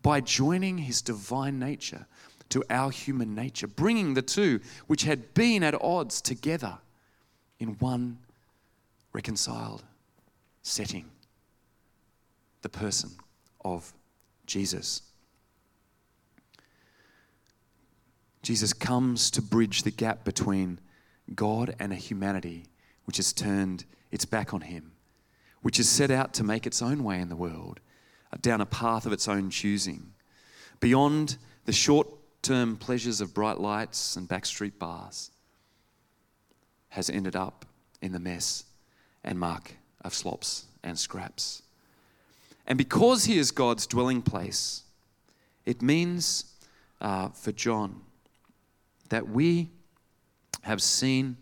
by 0.02 0.20
joining 0.20 0.78
his 0.78 1.02
divine 1.02 1.58
nature 1.58 2.06
to 2.50 2.64
our 2.68 2.90
human 2.90 3.34
nature, 3.34 3.66
bringing 3.66 4.14
the 4.14 4.22
two, 4.22 4.60
which 4.86 5.04
had 5.04 5.34
been 5.34 5.62
at 5.62 5.80
odds, 5.80 6.20
together 6.20 6.78
in 7.58 7.70
one 7.78 8.18
reconciled 9.12 9.82
setting 10.62 11.06
the 12.62 12.68
person 12.68 13.10
of 13.64 13.92
Jesus. 14.46 15.02
Jesus 18.42 18.72
comes 18.72 19.30
to 19.30 19.42
bridge 19.42 19.82
the 19.82 19.90
gap 19.90 20.24
between 20.24 20.78
God 21.34 21.74
and 21.78 21.92
a 21.92 21.96
humanity 21.96 22.66
which 23.04 23.18
has 23.18 23.32
turned 23.32 23.84
its 24.10 24.24
back 24.24 24.52
on 24.54 24.62
him, 24.62 24.92
which 25.62 25.76
has 25.76 25.88
set 25.88 26.10
out 26.10 26.32
to 26.34 26.44
make 26.44 26.66
its 26.66 26.82
own 26.82 27.04
way 27.04 27.20
in 27.20 27.28
the 27.28 27.36
world, 27.36 27.80
down 28.40 28.60
a 28.60 28.66
path 28.66 29.06
of 29.06 29.12
its 29.12 29.28
own 29.28 29.50
choosing, 29.50 30.14
beyond 30.80 31.36
the 31.66 31.72
short 31.72 32.08
term 32.42 32.76
pleasures 32.76 33.20
of 33.20 33.34
bright 33.34 33.58
lights 33.58 34.16
and 34.16 34.28
backstreet 34.28 34.78
bars, 34.78 35.30
has 36.90 37.08
ended 37.10 37.36
up 37.36 37.64
in 38.02 38.12
the 38.12 38.18
mess 38.18 38.64
and 39.22 39.38
muck 39.38 39.72
of 40.02 40.14
slops 40.14 40.66
and 40.82 40.98
scraps. 40.98 41.62
And 42.66 42.78
because 42.78 43.24
he 43.24 43.38
is 43.38 43.50
God's 43.50 43.86
dwelling 43.86 44.22
place, 44.22 44.82
it 45.64 45.82
means 45.82 46.54
uh, 47.00 47.28
for 47.28 47.52
John 47.52 48.00
that 49.08 49.28
we 49.28 49.70
have 50.62 50.80
seen 50.82 51.36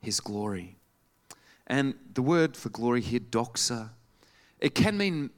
his 0.00 0.20
glory. 0.20 0.76
And 1.66 1.94
the 2.14 2.22
word 2.22 2.56
for 2.56 2.68
glory 2.68 3.00
here, 3.00 3.20
doxa, 3.20 3.90
it 4.60 4.74
can 4.74 4.96
mean 4.96 5.30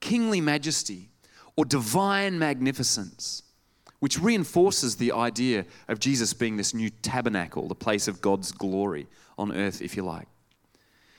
kingly 0.00 0.40
majesty 0.40 1.08
or 1.56 1.64
divine 1.64 2.38
magnificence, 2.38 3.42
which 4.02 4.18
reinforces 4.18 4.96
the 4.96 5.12
idea 5.12 5.64
of 5.86 6.00
Jesus 6.00 6.34
being 6.34 6.56
this 6.56 6.74
new 6.74 6.90
tabernacle, 6.90 7.68
the 7.68 7.74
place 7.76 8.08
of 8.08 8.20
God's 8.20 8.50
glory 8.50 9.06
on 9.38 9.52
earth, 9.52 9.80
if 9.80 9.96
you 9.96 10.02
like. 10.02 10.26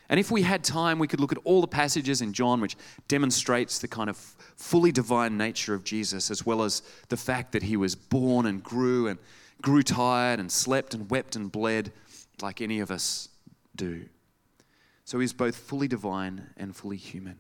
And 0.10 0.20
if 0.20 0.30
we 0.30 0.42
had 0.42 0.66
time, 0.66 1.00
we 1.00 1.08
could 1.08 1.22
look 1.22 1.32
at 1.32 1.38
all 1.46 1.62
the 1.62 1.68
passages 1.68 2.22
in 2.22 2.34
John 2.34 2.60
which 2.60 2.76
demonstrates 3.08 3.80
the 3.80 3.88
kind 3.88 4.10
of 4.10 4.18
fully 4.18 4.92
divine 4.92 5.38
nature 5.38 5.74
of 5.74 5.86
Jesus, 5.86 6.30
as 6.30 6.46
well 6.46 6.62
as 6.62 6.82
the 7.08 7.16
fact 7.16 7.54
that 7.54 7.64
he 7.64 7.78
was 7.78 7.96
born 7.96 8.46
and 8.48 8.62
grew 8.62 9.08
and 9.08 9.18
grew 9.62 9.82
tired 9.82 10.42
and 10.42 10.52
slept 10.52 10.94
and 10.94 11.10
wept 11.10 11.38
and 11.38 11.50
bled 11.50 11.94
like 12.42 12.60
any 12.60 12.82
of 12.82 12.92
us 12.92 13.30
do. 13.78 14.04
So 15.06 15.20
he's 15.20 15.32
both 15.32 15.56
fully 15.56 15.88
divine 15.88 16.50
and 16.58 16.76
fully 16.76 16.98
human. 16.98 17.38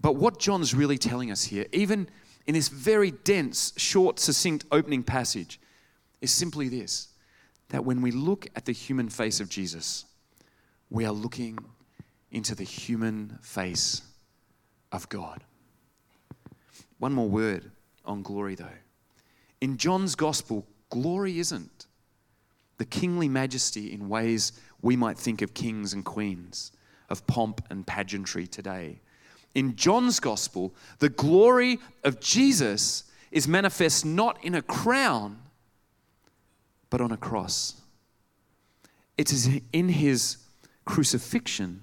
But 0.00 0.16
what 0.16 0.40
John's 0.40 0.74
really 0.74 0.98
telling 0.98 1.30
us 1.30 1.44
here, 1.44 1.66
even 1.70 2.08
in 2.46 2.54
this 2.54 2.68
very 2.68 3.10
dense, 3.10 3.72
short, 3.76 4.18
succinct 4.18 4.64
opening 4.70 5.02
passage, 5.02 5.60
is 6.20 6.32
simply 6.32 6.68
this 6.68 7.08
that 7.70 7.84
when 7.84 8.02
we 8.02 8.10
look 8.10 8.46
at 8.54 8.66
the 8.66 8.72
human 8.72 9.08
face 9.08 9.40
of 9.40 9.48
Jesus, 9.48 10.04
we 10.90 11.04
are 11.04 11.12
looking 11.12 11.58
into 12.30 12.54
the 12.54 12.64
human 12.64 13.38
face 13.42 14.02
of 14.92 15.08
God. 15.08 15.42
One 16.98 17.12
more 17.12 17.28
word 17.28 17.70
on 18.04 18.22
glory, 18.22 18.54
though. 18.54 18.78
In 19.60 19.76
John's 19.76 20.14
gospel, 20.14 20.66
glory 20.90 21.38
isn't 21.38 21.86
the 22.78 22.84
kingly 22.84 23.28
majesty 23.28 23.92
in 23.92 24.08
ways 24.08 24.52
we 24.82 24.96
might 24.96 25.18
think 25.18 25.42
of 25.42 25.54
kings 25.54 25.92
and 25.92 26.04
queens, 26.04 26.72
of 27.08 27.26
pomp 27.26 27.64
and 27.70 27.86
pageantry 27.86 28.46
today. 28.46 29.00
In 29.54 29.76
John's 29.76 30.20
gospel, 30.20 30.74
the 30.98 31.08
glory 31.08 31.78
of 32.02 32.20
Jesus 32.20 33.04
is 33.30 33.46
manifest 33.46 34.04
not 34.04 34.42
in 34.44 34.54
a 34.54 34.62
crown, 34.62 35.40
but 36.90 37.00
on 37.00 37.12
a 37.12 37.16
cross. 37.16 37.80
It 39.16 39.32
is 39.32 39.60
in 39.72 39.88
his 39.88 40.38
crucifixion 40.84 41.82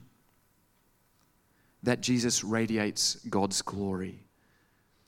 that 1.83 2.01
Jesus 2.01 2.43
radiates 2.43 3.15
God's 3.29 3.61
glory 3.61 4.25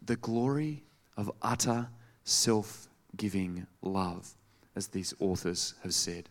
the 0.06 0.16
glory 0.18 0.84
of 1.18 1.32
utter 1.42 1.88
self 2.24 2.88
giving 3.16 3.68
love, 3.82 4.34
as 4.76 4.88
these 4.88 5.14
authors 5.20 5.76
have 5.84 5.94
said. 5.94 6.30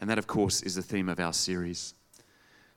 And 0.00 0.08
that, 0.10 0.18
of 0.18 0.26
course, 0.26 0.62
is 0.62 0.74
the 0.74 0.82
theme 0.82 1.08
of 1.08 1.18
our 1.18 1.32
series. 1.32 1.94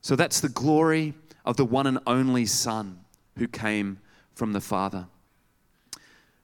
So 0.01 0.15
that's 0.15 0.39
the 0.39 0.49
glory 0.49 1.13
of 1.45 1.57
the 1.57 1.65
one 1.65 1.87
and 1.87 1.99
only 2.05 2.45
Son 2.45 2.99
who 3.37 3.47
came 3.47 3.99
from 4.33 4.53
the 4.53 4.61
Father. 4.61 5.07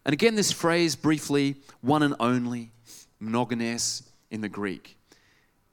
And 0.05 0.13
again, 0.13 0.35
this 0.35 0.51
phrase 0.51 0.95
briefly, 0.95 1.55
one 1.81 2.03
and 2.03 2.15
only, 2.19 2.71
monogenes 3.21 4.03
in 4.31 4.41
the 4.41 4.49
Greek. 4.49 4.95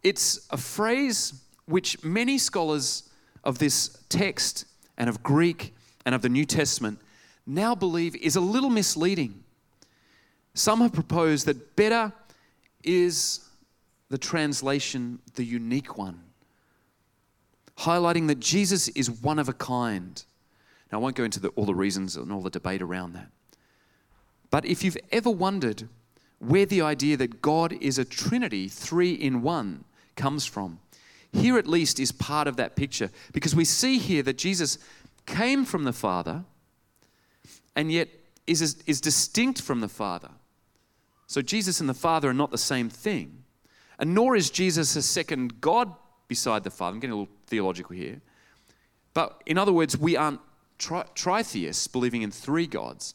It's 0.03 0.47
a 0.51 0.57
phrase 0.57 1.35
which 1.67 2.03
many 2.03 2.39
scholars 2.39 3.09
of 3.45 3.59
this 3.59 3.99
text 4.09 4.65
and 4.99 5.09
of 5.09 5.23
Greek 5.23 5.75
and 6.05 6.15
of 6.15 6.23
the 6.23 6.29
New 6.29 6.45
Testament 6.45 6.99
now 7.47 7.75
believe 7.75 8.17
is 8.17 8.37
a 8.37 8.41
little 8.41 8.71
misleading. 8.71 9.45
Some 10.55 10.81
have 10.81 10.93
proposed 10.93 11.47
that 11.47 11.77
better 11.77 12.13
is 12.83 13.41
the 14.09 14.19
translation, 14.19 15.19
the 15.35 15.45
unique 15.45 15.97
one, 15.99 16.24
highlighting 17.79 18.29
that 18.29 18.41
Jesus 18.41 18.89
is 18.89 19.11
one 19.11 19.39
of 19.39 19.49
a 19.49 19.53
kind. 19.53 20.25
Now, 20.91 20.99
I 20.99 21.01
won't 21.03 21.17
go 21.17 21.25
into 21.25 21.41
the, 21.41 21.49
all 21.51 21.65
the 21.65 21.75
reasons 21.75 22.17
and 22.17 22.31
all 22.33 22.41
the 22.41 22.51
debate 22.51 22.83
around 22.83 23.15
that. 23.15 23.29
But 24.51 24.65
if 24.65 24.85
you've 24.85 24.99
ever 25.11 25.31
wondered 25.31 25.89
where 26.39 26.67
the 26.67 26.83
idea 26.83 27.17
that 27.17 27.43
God 27.43 27.73
is 27.81 27.99
a 27.99 28.05
Trinity, 28.05 28.69
three 28.69 29.13
in 29.13 29.43
one, 29.43 29.85
comes 30.15 30.47
from, 30.47 30.79
here 31.33 31.59
at 31.59 31.67
least 31.67 31.99
is 31.99 32.13
part 32.13 32.47
of 32.47 32.57
that 32.57 32.77
picture 32.77 33.11
because 33.33 33.57
we 33.57 33.65
see 33.65 33.99
here 33.99 34.23
that 34.23 34.39
Jesus 34.39 34.79
came 35.27 35.65
from 35.65 35.83
the 35.83 35.93
Father 35.93 36.45
and 37.75 37.91
yet 37.91 38.09
is, 38.47 38.83
is 38.87 39.01
distinct 39.01 39.61
from 39.61 39.81
the 39.81 39.89
Father. 39.89 40.31
So 41.27 41.43
Jesus 41.43 41.81
and 41.81 41.89
the 41.89 41.95
Father 41.95 42.29
are 42.29 42.35
not 42.35 42.53
the 42.53 42.59
same 42.59 42.89
thing. 42.89 43.43
And 43.99 44.15
nor 44.15 44.37
is 44.37 44.51
Jesus 44.51 44.95
a 44.95 45.03
second 45.03 45.61
God 45.61 45.93
beside 46.29 46.63
the 46.63 46.71
Father. 46.71 46.95
I'm 46.95 47.01
getting 47.01 47.15
a 47.15 47.19
little 47.19 47.34
theological 47.47 47.95
here. 47.95 48.21
But 49.13 49.43
in 49.47 49.59
other 49.59 49.73
words, 49.73 49.97
we 49.97 50.17
aren't 50.17 50.41
tri- 50.79 51.07
tritheists 51.15 51.91
believing 51.91 52.23
in 52.23 52.31
three 52.31 52.67
gods. 52.67 53.15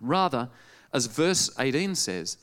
Rather, 0.00 0.50
as 0.92 1.06
verse 1.06 1.50
18 1.58 1.94
says, 1.94 2.36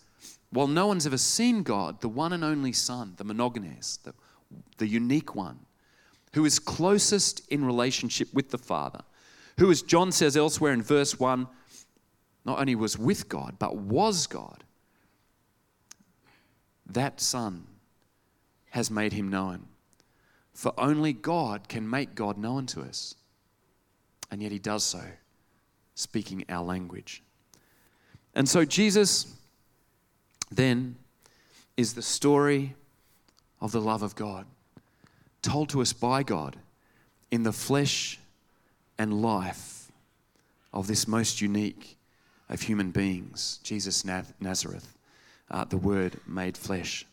while 0.52 0.68
no 0.68 0.88
one's 0.88 1.06
ever 1.06 1.18
seen 1.18 1.64
God, 1.64 2.02
the 2.02 2.10
one 2.10 2.34
and 2.34 2.44
only 2.44 2.74
Son, 2.74 3.14
the 3.18 3.26
monogenes, 3.26 4.02
the, 4.04 4.14
the 4.78 4.88
unique 4.88 5.36
one, 5.36 5.60
who 6.34 6.46
is 6.46 6.60
closest 6.60 7.48
in 7.50 7.64
relationship 7.66 8.34
with 8.34 8.50
the 8.50 8.58
Father, 8.58 9.02
who, 9.60 9.70
as 9.70 9.82
John 9.82 10.12
says 10.12 10.36
elsewhere 10.36 10.74
in 10.74 10.82
verse 10.82 11.20
1, 11.20 11.48
not 12.46 12.60
only 12.60 12.76
was 12.76 12.98
with 12.98 13.30
God, 13.30 13.58
but 13.60 13.76
was 13.76 14.26
God. 14.26 14.64
That 16.86 17.20
Son 17.22 17.68
has 18.72 18.90
made 18.90 19.14
him 19.14 19.30
known. 19.30 19.68
For 20.60 20.74
only 20.78 21.14
God 21.14 21.70
can 21.70 21.90
make 21.90 22.16
God 22.16 22.38
known 22.38 22.66
to 22.66 22.82
us. 22.82 23.16
And 24.30 24.44
yet 24.44 24.52
he 24.52 24.60
does 24.60 24.84
so, 24.84 25.02
speaking 25.96 26.44
our 26.50 26.66
language. 26.66 27.24
And 28.36 28.48
so 28.48 28.66
Jesus 28.66 29.34
then 30.52 30.98
is 31.78 31.94
the 31.94 32.02
story 32.02 32.76
of 33.62 33.72
the 33.72 33.80
love 33.80 34.04
of 34.04 34.18
God, 34.18 34.48
told 35.42 35.70
to 35.70 35.82
us 35.82 35.94
by 35.94 36.24
God 36.24 36.58
in 37.32 37.44
the 37.44 37.54
flesh 37.54 38.20
and 38.98 39.22
life 39.22 39.90
of 40.74 40.88
this 40.88 41.08
most 41.08 41.40
unique 41.40 41.96
of 42.50 42.64
human 42.64 42.92
beings, 42.92 43.62
Jesus 43.64 44.04
Nazareth, 44.04 44.94
uh, 45.50 45.64
the 45.64 45.78
Word 45.78 46.20
made 46.28 46.58
flesh. 46.58 47.06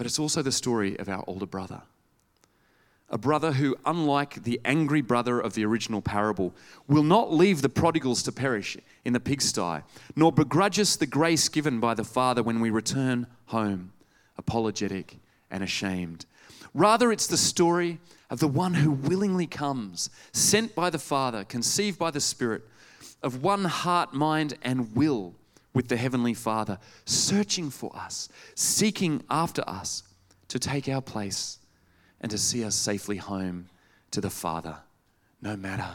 But 0.00 0.06
it's 0.06 0.18
also 0.18 0.40
the 0.40 0.50
story 0.50 0.98
of 0.98 1.10
our 1.10 1.22
older 1.26 1.44
brother. 1.44 1.82
A 3.10 3.18
brother 3.18 3.52
who, 3.52 3.76
unlike 3.84 4.44
the 4.44 4.58
angry 4.64 5.02
brother 5.02 5.38
of 5.38 5.52
the 5.52 5.66
original 5.66 6.00
parable, 6.00 6.54
will 6.88 7.02
not 7.02 7.34
leave 7.34 7.60
the 7.60 7.68
prodigals 7.68 8.22
to 8.22 8.32
perish 8.32 8.78
in 9.04 9.12
the 9.12 9.20
pigsty, 9.20 9.82
nor 10.16 10.32
begrudge 10.32 10.78
us 10.78 10.96
the 10.96 11.04
grace 11.04 11.50
given 11.50 11.80
by 11.80 11.92
the 11.92 12.02
Father 12.02 12.42
when 12.42 12.60
we 12.60 12.70
return 12.70 13.26
home, 13.48 13.92
apologetic 14.38 15.18
and 15.50 15.62
ashamed. 15.62 16.24
Rather, 16.72 17.12
it's 17.12 17.26
the 17.26 17.36
story 17.36 17.98
of 18.30 18.40
the 18.40 18.48
one 18.48 18.72
who 18.72 18.92
willingly 18.92 19.46
comes, 19.46 20.08
sent 20.32 20.74
by 20.74 20.88
the 20.88 20.98
Father, 20.98 21.44
conceived 21.44 21.98
by 21.98 22.10
the 22.10 22.22
Spirit, 22.22 22.62
of 23.22 23.42
one 23.42 23.66
heart, 23.66 24.14
mind, 24.14 24.54
and 24.62 24.96
will 24.96 25.34
with 25.72 25.88
the 25.88 25.96
Heavenly 25.96 26.34
Father, 26.34 26.78
searching 27.04 27.70
for 27.70 27.94
us, 27.94 28.28
seeking 28.54 29.22
after 29.30 29.62
us 29.68 30.02
to 30.48 30.58
take 30.58 30.88
our 30.88 31.00
place 31.00 31.58
and 32.20 32.30
to 32.30 32.38
see 32.38 32.64
us 32.64 32.74
safely 32.74 33.16
home 33.16 33.68
to 34.10 34.20
the 34.20 34.30
Father, 34.30 34.78
no 35.40 35.56
matter 35.56 35.88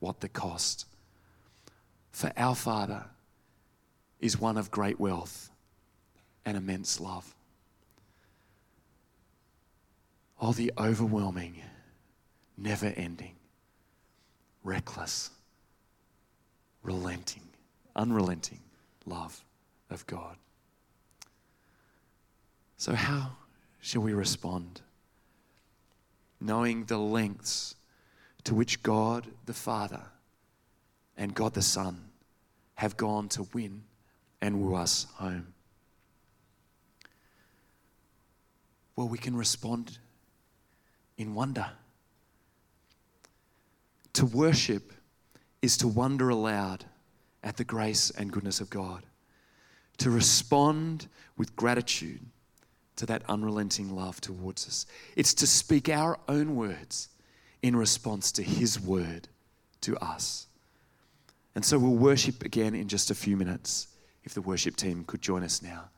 what 0.00 0.20
the 0.20 0.28
cost. 0.28 0.86
For 2.10 2.32
our 2.36 2.56
Father 2.56 3.04
is 4.18 4.38
one 4.38 4.58
of 4.58 4.70
great 4.70 4.98
wealth 4.98 5.50
and 6.44 6.56
immense 6.56 7.00
love. 7.00 7.34
Oh, 10.40 10.52
the 10.52 10.72
overwhelming 10.76 11.62
never 12.56 12.86
ending, 12.96 13.36
reckless, 14.64 15.30
relenting, 16.82 17.42
unrelenting 17.94 18.60
love 19.06 19.42
of 19.90 20.06
God. 20.06 20.36
So, 22.76 22.94
how 22.94 23.32
shall 23.80 24.02
we 24.02 24.12
respond? 24.12 24.80
Knowing 26.40 26.84
the 26.84 26.98
lengths 26.98 27.74
to 28.44 28.54
which 28.54 28.82
God 28.82 29.26
the 29.44 29.52
Father 29.52 30.02
and 31.16 31.34
God 31.34 31.52
the 31.54 31.62
Son 31.62 32.10
have 32.76 32.96
gone 32.96 33.28
to 33.28 33.46
win 33.52 33.82
and 34.40 34.60
woo 34.60 34.74
us 34.74 35.06
home. 35.16 35.52
Well, 38.96 39.08
we 39.08 39.18
can 39.18 39.36
respond 39.36 39.98
in 41.18 41.34
wonder. 41.34 41.66
To 44.14 44.26
worship 44.26 44.92
is 45.62 45.76
to 45.78 45.88
wonder 45.88 46.30
aloud 46.30 46.84
at 47.42 47.56
the 47.56 47.64
grace 47.64 48.10
and 48.10 48.32
goodness 48.32 48.60
of 48.60 48.70
God, 48.70 49.02
to 49.98 50.10
respond 50.10 51.08
with 51.36 51.56
gratitude 51.56 52.20
to 52.96 53.06
that 53.06 53.22
unrelenting 53.28 53.94
love 53.94 54.20
towards 54.20 54.66
us. 54.66 54.86
It's 55.16 55.34
to 55.34 55.46
speak 55.46 55.88
our 55.88 56.18
own 56.28 56.54
words 56.54 57.08
in 57.62 57.76
response 57.76 58.32
to 58.32 58.42
His 58.42 58.78
word 58.78 59.28
to 59.82 59.96
us. 59.98 60.46
And 61.54 61.64
so 61.64 61.78
we'll 61.78 61.92
worship 61.92 62.44
again 62.44 62.74
in 62.74 62.88
just 62.88 63.10
a 63.10 63.14
few 63.14 63.36
minutes 63.36 63.88
if 64.24 64.34
the 64.34 64.42
worship 64.42 64.76
team 64.76 65.04
could 65.04 65.22
join 65.22 65.42
us 65.42 65.62
now 65.62 65.90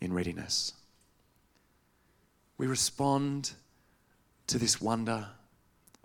in 0.00 0.12
readiness. 0.12 0.74
We 2.58 2.66
respond 2.66 3.52
to 4.46 4.58
this 4.58 4.80
wonder 4.80 5.26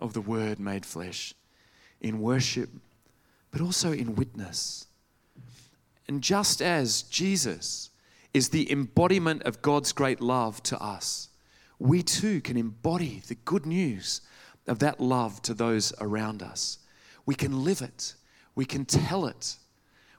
of 0.00 0.12
the 0.12 0.20
Word 0.20 0.58
made 0.58 0.86
flesh 0.86 1.34
in 2.00 2.20
worship, 2.20 2.70
but 3.50 3.60
also 3.60 3.92
in 3.92 4.14
witness. 4.14 4.86
And 6.08 6.22
just 6.22 6.62
as 6.62 7.02
Jesus 7.02 7.90
is 8.32 8.48
the 8.48 8.70
embodiment 8.72 9.42
of 9.42 9.62
God's 9.62 9.92
great 9.92 10.20
love 10.20 10.62
to 10.64 10.82
us, 10.82 11.28
we 11.78 12.02
too 12.02 12.40
can 12.40 12.56
embody 12.56 13.22
the 13.28 13.34
good 13.34 13.66
news 13.66 14.22
of 14.66 14.78
that 14.80 15.00
love 15.00 15.40
to 15.42 15.54
those 15.54 15.92
around 16.00 16.42
us. 16.42 16.78
We 17.26 17.34
can 17.34 17.62
live 17.62 17.82
it, 17.82 18.14
we 18.54 18.64
can 18.64 18.84
tell 18.84 19.26
it, 19.26 19.56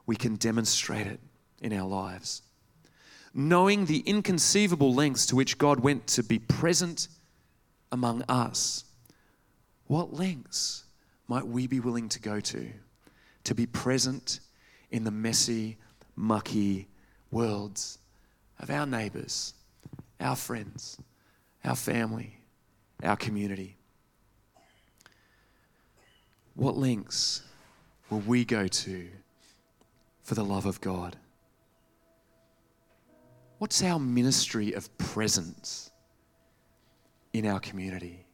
we 0.06 0.16
can 0.16 0.36
demonstrate 0.36 1.06
it 1.06 1.20
in 1.60 1.72
our 1.72 1.88
lives. 1.88 2.42
Knowing 3.34 3.86
the 3.86 4.00
inconceivable 4.00 4.94
lengths 4.94 5.26
to 5.26 5.36
which 5.36 5.58
God 5.58 5.80
went 5.80 6.06
to 6.08 6.22
be 6.22 6.38
present 6.38 7.08
among 7.92 8.22
us, 8.28 8.84
what 9.86 10.14
lengths 10.14 10.84
might 11.28 11.46
we 11.46 11.66
be 11.66 11.80
willing 11.80 12.08
to 12.08 12.20
go 12.20 12.40
to, 12.40 12.68
to 13.44 13.54
be 13.54 13.66
present 13.66 14.40
in 14.90 15.04
the 15.04 15.10
messy, 15.10 15.76
mucky 16.16 16.88
worlds 17.30 17.98
of 18.58 18.70
our 18.70 18.86
neighbors, 18.86 19.54
our 20.20 20.36
friends, 20.36 20.98
our 21.64 21.76
family, 21.76 22.38
our 23.02 23.16
community? 23.16 23.76
What 26.54 26.76
lengths 26.76 27.42
will 28.10 28.20
we 28.20 28.44
go 28.44 28.66
to 28.66 29.08
for 30.22 30.34
the 30.34 30.44
love 30.44 30.66
of 30.66 30.80
God? 30.80 31.16
What's 33.58 33.82
our 33.82 33.98
ministry 33.98 34.72
of 34.72 34.96
presence 34.98 35.90
in 37.32 37.46
our 37.46 37.60
community? 37.60 38.24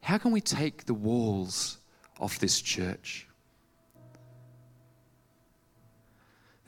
How 0.00 0.18
can 0.18 0.30
we 0.30 0.40
take 0.40 0.86
the 0.86 0.94
walls 0.94 1.78
off 2.20 2.38
this 2.38 2.60
church? 2.60 3.25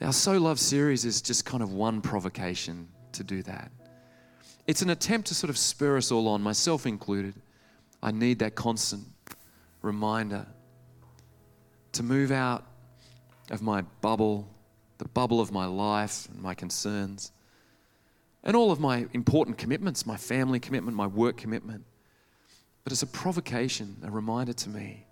Our 0.01 0.13
So 0.13 0.37
Love 0.37 0.59
series 0.59 1.03
is 1.03 1.21
just 1.21 1.43
kind 1.43 1.61
of 1.61 1.73
one 1.73 1.99
provocation 1.99 2.87
to 3.11 3.21
do 3.21 3.43
that. 3.43 3.69
It's 4.65 4.81
an 4.81 4.91
attempt 4.91 5.27
to 5.27 5.35
sort 5.35 5.49
of 5.49 5.57
spur 5.57 5.97
us 5.97 6.09
all 6.09 6.29
on, 6.29 6.41
myself 6.41 6.85
included. 6.85 7.33
I 8.01 8.11
need 8.11 8.39
that 8.39 8.55
constant 8.55 9.05
reminder 9.81 10.45
to 11.91 12.03
move 12.03 12.31
out 12.31 12.65
of 13.51 13.61
my 13.61 13.81
bubble, 13.99 14.47
the 14.99 15.07
bubble 15.09 15.41
of 15.41 15.51
my 15.51 15.65
life 15.65 16.29
and 16.31 16.41
my 16.41 16.53
concerns, 16.53 17.33
and 18.45 18.55
all 18.55 18.71
of 18.71 18.79
my 18.79 19.05
important 19.11 19.57
commitments 19.57 20.05
my 20.05 20.15
family 20.15 20.61
commitment, 20.61 20.95
my 20.95 21.07
work 21.07 21.35
commitment. 21.35 21.83
But 22.85 22.93
it's 22.93 23.03
a 23.03 23.07
provocation, 23.07 23.97
a 24.03 24.09
reminder 24.09 24.53
to 24.53 24.69
me 24.69 25.07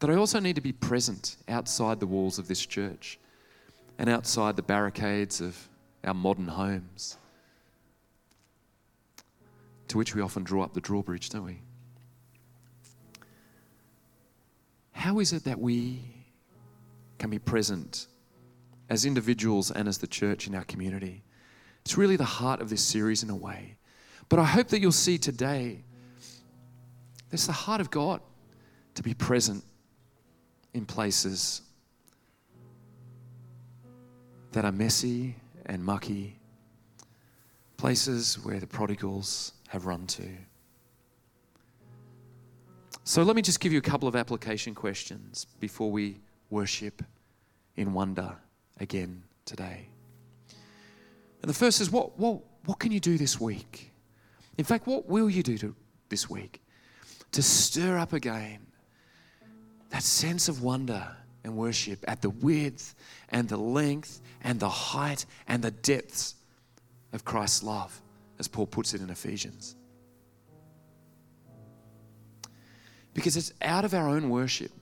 that 0.00 0.10
I 0.10 0.16
also 0.16 0.40
need 0.40 0.56
to 0.56 0.60
be 0.60 0.72
present 0.72 1.36
outside 1.46 2.00
the 2.00 2.08
walls 2.08 2.40
of 2.40 2.48
this 2.48 2.66
church 2.66 3.20
and 3.98 4.08
outside 4.08 4.56
the 4.56 4.62
barricades 4.62 5.40
of 5.40 5.68
our 6.02 6.14
modern 6.14 6.48
homes, 6.48 7.16
to 9.88 9.98
which 9.98 10.14
we 10.14 10.20
often 10.20 10.44
draw 10.44 10.64
up 10.64 10.74
the 10.74 10.80
drawbridge, 10.80 11.30
don't 11.30 11.44
we? 11.44 11.60
How 14.92 15.18
is 15.18 15.32
it 15.32 15.44
that 15.44 15.60
we 15.60 16.00
can 17.18 17.30
be 17.30 17.38
present 17.38 18.06
as 18.88 19.04
individuals 19.04 19.70
and 19.70 19.88
as 19.88 19.98
the 19.98 20.06
church 20.06 20.46
in 20.46 20.54
our 20.54 20.64
community? 20.64 21.22
It's 21.84 21.98
really 21.98 22.16
the 22.16 22.24
heart 22.24 22.60
of 22.60 22.70
this 22.70 22.82
series 22.82 23.22
in 23.22 23.30
a 23.30 23.36
way. 23.36 23.76
But 24.28 24.38
I 24.38 24.44
hope 24.44 24.68
that 24.68 24.80
you'll 24.80 24.92
see 24.92 25.18
today 25.18 25.84
there's 27.30 27.46
the 27.46 27.52
heart 27.52 27.80
of 27.80 27.90
God 27.90 28.20
to 28.94 29.02
be 29.02 29.12
present 29.12 29.64
in 30.72 30.86
places 30.86 31.62
that 34.54 34.64
are 34.64 34.72
messy 34.72 35.34
and 35.66 35.84
mucky, 35.84 36.38
places 37.76 38.36
where 38.44 38.60
the 38.60 38.66
prodigals 38.66 39.52
have 39.68 39.84
run 39.84 40.06
to. 40.06 40.28
So 43.02 43.24
let 43.24 43.34
me 43.34 43.42
just 43.42 43.58
give 43.58 43.72
you 43.72 43.78
a 43.78 43.82
couple 43.82 44.06
of 44.06 44.14
application 44.14 44.74
questions 44.74 45.46
before 45.58 45.90
we 45.90 46.20
worship 46.50 47.02
in 47.76 47.92
wonder 47.92 48.36
again 48.78 49.24
today. 49.44 49.88
And 51.42 51.50
the 51.50 51.54
first 51.54 51.80
is 51.80 51.90
what, 51.90 52.16
what, 52.16 52.38
what 52.64 52.78
can 52.78 52.92
you 52.92 53.00
do 53.00 53.18
this 53.18 53.40
week? 53.40 53.90
In 54.56 54.64
fact, 54.64 54.86
what 54.86 55.06
will 55.08 55.28
you 55.28 55.42
do 55.42 55.58
to, 55.58 55.74
this 56.08 56.30
week 56.30 56.62
to 57.32 57.42
stir 57.42 57.98
up 57.98 58.12
again 58.12 58.60
that 59.90 60.04
sense 60.04 60.48
of 60.48 60.62
wonder 60.62 61.16
and 61.44 61.56
worship 61.56 62.04
at 62.08 62.22
the 62.22 62.30
width 62.30 62.94
and 63.28 63.48
the 63.48 63.56
length 63.56 64.20
and 64.42 64.58
the 64.58 64.68
height 64.68 65.26
and 65.46 65.62
the 65.62 65.70
depths 65.70 66.34
of 67.12 67.24
Christ's 67.24 67.62
love, 67.62 68.00
as 68.38 68.48
Paul 68.48 68.66
puts 68.66 68.94
it 68.94 69.00
in 69.00 69.10
Ephesians? 69.10 69.76
Because 73.12 73.36
it's 73.36 73.52
out 73.62 73.84
of 73.84 73.94
our 73.94 74.08
own 74.08 74.30
worship, 74.30 74.72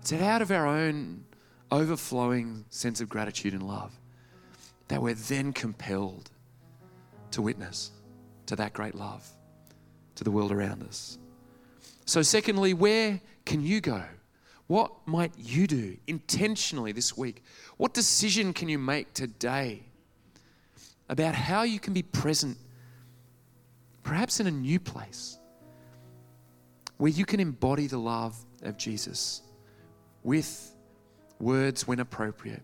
it's 0.00 0.12
out 0.12 0.42
of 0.42 0.52
our 0.52 0.66
own 0.66 1.24
overflowing 1.70 2.64
sense 2.70 3.00
of 3.00 3.08
gratitude 3.08 3.52
and 3.52 3.62
love 3.62 3.98
that 4.88 5.02
we're 5.02 5.14
then 5.14 5.52
compelled 5.52 6.30
to 7.30 7.42
witness 7.42 7.90
to 8.46 8.56
that 8.56 8.72
great 8.72 8.94
love 8.94 9.28
to 10.14 10.24
the 10.24 10.30
world 10.30 10.50
around 10.50 10.82
us. 10.82 11.18
So, 12.06 12.22
secondly, 12.22 12.72
where 12.72 13.20
can 13.44 13.62
you 13.62 13.80
go? 13.80 14.02
What 14.68 14.92
might 15.06 15.32
you 15.36 15.66
do 15.66 15.96
intentionally 16.06 16.92
this 16.92 17.16
week? 17.16 17.42
What 17.76 17.92
decision 17.92 18.52
can 18.52 18.68
you 18.68 18.78
make 18.78 19.12
today 19.12 19.82
about 21.08 21.34
how 21.34 21.62
you 21.62 21.80
can 21.80 21.92
be 21.92 22.02
present, 22.02 22.56
perhaps 24.02 24.40
in 24.40 24.46
a 24.46 24.50
new 24.50 24.78
place? 24.78 25.38
where 26.98 27.10
you 27.10 27.24
can 27.24 27.40
embody 27.40 27.86
the 27.86 27.98
love 27.98 28.36
of 28.62 28.76
Jesus 28.76 29.42
with 30.22 30.74
words 31.38 31.86
when 31.86 32.00
appropriate, 32.00 32.62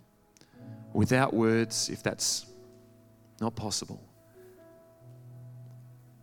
without 0.92 1.32
words 1.32 1.88
if 1.88 2.02
that's 2.02 2.46
not 3.40 3.54
possible. 3.54 4.02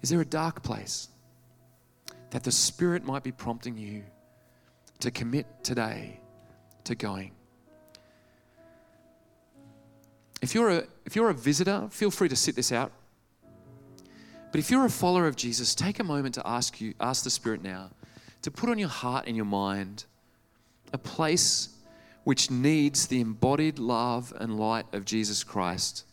Is 0.01 0.09
there 0.09 0.21
a 0.21 0.25
dark 0.25 0.61
place 0.61 1.07
that 2.31 2.43
the 2.43 2.51
Spirit 2.51 3.05
might 3.05 3.23
be 3.23 3.31
prompting 3.31 3.77
you 3.77 4.03
to 5.01 5.11
commit 5.11 5.45
today 5.63 6.19
to 6.85 6.95
going? 6.95 7.31
If 10.41 10.55
you're 10.55 10.69
a, 10.69 10.83
if 11.05 11.15
you're 11.15 11.29
a 11.29 11.33
visitor, 11.33 11.87
feel 11.91 12.09
free 12.09 12.29
to 12.29 12.35
sit 12.35 12.55
this 12.55 12.71
out. 12.71 12.91
But 14.51 14.59
if 14.59 14.69
you're 14.69 14.85
a 14.85 14.89
follower 14.89 15.27
of 15.27 15.35
Jesus, 15.35 15.75
take 15.75 15.99
a 15.99 16.03
moment 16.03 16.35
to 16.35 16.45
ask 16.45 16.81
you, 16.81 16.93
ask 16.99 17.23
the 17.23 17.29
Spirit 17.29 17.63
now 17.63 17.91
to 18.41 18.51
put 18.51 18.69
on 18.69 18.77
your 18.77 18.89
heart 18.89 19.27
and 19.27 19.35
your 19.35 19.45
mind 19.45 20.05
a 20.93 20.97
place 20.97 21.69
which 22.23 22.51
needs 22.51 23.07
the 23.07 23.21
embodied 23.21 23.79
love 23.79 24.33
and 24.39 24.59
light 24.59 24.85
of 24.93 25.05
Jesus 25.05 25.43
Christ. 25.43 26.05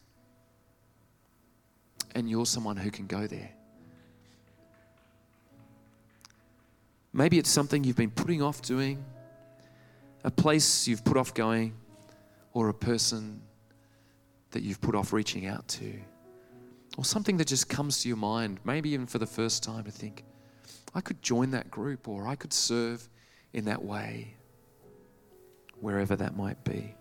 And 2.15 2.29
you're 2.29 2.47
someone 2.47 2.77
who 2.77 2.91
can 2.91 3.07
go 3.07 3.27
there. 3.27 3.51
Maybe 7.19 7.37
it's 7.37 7.51
something 7.51 7.83
you've 7.83 7.97
been 7.97 8.13
putting 8.13 8.43
off 8.43 8.63
doing, 8.63 9.05
a 10.23 10.31
place 10.31 10.87
you've 10.87 11.05
put 11.05 11.17
off 11.17 11.35
going, 11.35 11.75
or 12.53 12.69
a 12.69 12.75
person 12.75 13.43
that 14.53 14.63
you've 14.63 14.81
put 14.81 14.95
off 14.95 15.13
reaching 15.13 15.47
out 15.47 15.67
to, 15.67 15.95
or 16.97 17.05
something 17.05 17.37
that 17.39 17.49
just 17.49 17.69
comes 17.69 18.03
to 18.03 18.09
your 18.09 18.17
mind, 18.17 18.61
maybe 18.63 18.91
even 18.91 19.05
for 19.05 19.19
the 19.19 19.27
first 19.27 19.65
time 19.65 19.83
to 19.83 19.91
think, 19.91 20.23
I 20.95 21.01
could 21.01 21.21
join 21.21 21.51
that 21.51 21.73
group 21.73 22.07
or 22.07 22.29
I 22.29 22.37
could 22.37 22.53
serve 22.53 23.09
in 23.53 23.65
that 23.65 23.85
way, 23.85 24.37
wherever 25.81 26.15
that 26.15 26.37
might 26.37 26.63
be. 26.63 26.95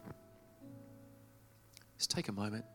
Just 1.99 2.09
take 2.09 2.27
a 2.27 2.31
moment. 2.31 2.65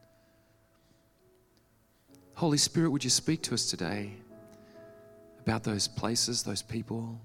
Holy 2.35 2.59
Spirit, 2.59 2.91
would 2.91 3.03
you 3.03 3.11
speak 3.11 3.43
to 3.43 3.55
us 3.55 3.69
today 3.69 4.13
about 5.41 5.65
those 5.65 5.89
places, 5.89 6.45
those 6.45 6.63
people, 6.63 7.21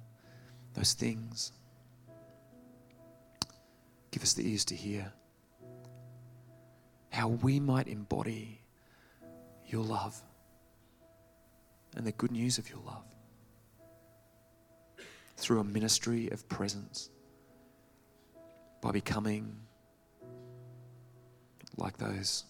those 0.78 0.94
things? 0.94 1.52
Give 4.12 4.22
us 4.22 4.34
the 4.34 4.48
ears 4.50 4.64
to 4.66 4.76
hear 4.76 5.12
how 7.10 7.30
we 7.30 7.60
might 7.60 7.88
embody 7.88 8.62
your 9.66 9.84
love 9.84 10.22
and 11.96 12.06
the 12.06 12.12
good 12.12 12.32
news 12.32 12.60
of 12.60 12.70
your 12.70 12.80
love 12.86 13.04
through 15.36 15.60
a 15.60 15.64
ministry 15.64 16.30
of 16.30 16.48
presence 16.48 17.10
by 18.82 18.92
becoming 18.92 19.56
like 21.76 21.98
those 21.98 22.46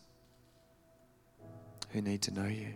who 1.91 2.01
need 2.01 2.21
to 2.23 2.32
know 2.32 2.47
you. 2.47 2.73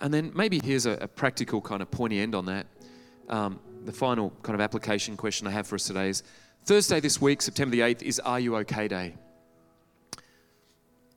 And 0.00 0.12
then 0.12 0.32
maybe 0.34 0.60
here's 0.62 0.86
a, 0.86 0.92
a, 0.92 1.08
practical 1.08 1.60
kind 1.60 1.82
of 1.82 1.90
pointy 1.90 2.20
end 2.20 2.34
on 2.34 2.46
that. 2.46 2.66
Um, 3.28 3.60
the 3.84 3.92
final 3.92 4.30
kind 4.42 4.54
of 4.54 4.60
application 4.60 5.16
question 5.16 5.46
I 5.46 5.50
have 5.50 5.66
for 5.66 5.74
us 5.74 5.84
today 5.84 6.08
is 6.08 6.22
Thursday 6.64 7.00
this 7.00 7.20
week, 7.20 7.42
September 7.42 7.76
the 7.76 7.80
8th, 7.80 8.02
is 8.02 8.18
Are 8.20 8.40
You 8.40 8.56
OK 8.56 8.88
Day. 8.88 9.14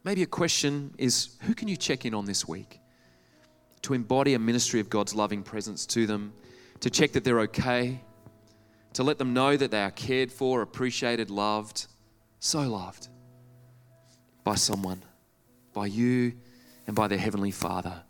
Maybe 0.03 0.21
a 0.21 0.27
question 0.27 0.93
is 0.97 1.37
Who 1.43 1.53
can 1.55 1.67
you 1.67 1.77
check 1.77 2.05
in 2.05 2.13
on 2.13 2.25
this 2.25 2.47
week 2.47 2.79
to 3.83 3.93
embody 3.93 4.33
a 4.33 4.39
ministry 4.39 4.79
of 4.79 4.89
God's 4.89 5.13
loving 5.13 5.43
presence 5.43 5.85
to 5.87 6.05
them, 6.05 6.33
to 6.81 6.89
check 6.89 7.13
that 7.13 7.23
they're 7.23 7.41
okay, 7.41 8.01
to 8.93 9.03
let 9.03 9.17
them 9.17 9.33
know 9.33 9.55
that 9.57 9.71
they 9.71 9.81
are 9.81 9.91
cared 9.91 10.31
for, 10.31 10.61
appreciated, 10.61 11.29
loved, 11.29 11.87
so 12.39 12.61
loved 12.61 13.07
by 14.43 14.55
someone, 14.55 15.03
by 15.73 15.85
you, 15.85 16.33
and 16.87 16.95
by 16.95 17.07
their 17.07 17.17
Heavenly 17.17 17.51
Father, 17.51 18.03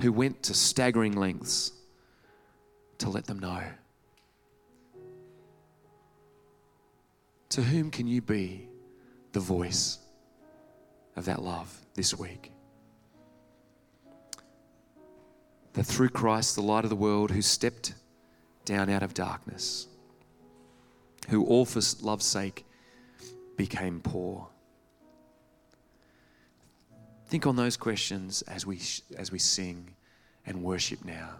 who 0.00 0.12
went 0.12 0.42
to 0.44 0.54
staggering 0.54 1.12
lengths 1.12 1.72
to 2.98 3.08
let 3.08 3.26
them 3.26 3.38
know. 3.38 3.62
To 7.50 7.62
whom 7.62 7.90
can 7.90 8.06
you 8.06 8.20
be 8.20 8.68
the 9.32 9.40
voice 9.40 9.98
of 11.16 11.24
that 11.24 11.42
love 11.42 11.76
this 11.94 12.16
week? 12.16 12.52
That 15.72 15.84
through 15.84 16.10
Christ, 16.10 16.54
the 16.54 16.62
light 16.62 16.84
of 16.84 16.90
the 16.90 16.96
world, 16.96 17.30
who 17.30 17.42
stepped 17.42 17.94
down 18.64 18.90
out 18.90 19.02
of 19.02 19.14
darkness, 19.14 19.86
who 21.28 21.44
all 21.44 21.64
for 21.64 21.80
love's 22.02 22.24
sake 22.24 22.64
became 23.56 24.00
poor. 24.00 24.48
Think 27.28 27.46
on 27.46 27.56
those 27.56 27.76
questions 27.76 28.42
as 28.42 28.64
we, 28.64 28.80
as 29.18 29.30
we 29.30 29.38
sing 29.38 29.94
and 30.46 30.62
worship 30.62 31.04
now. 31.04 31.36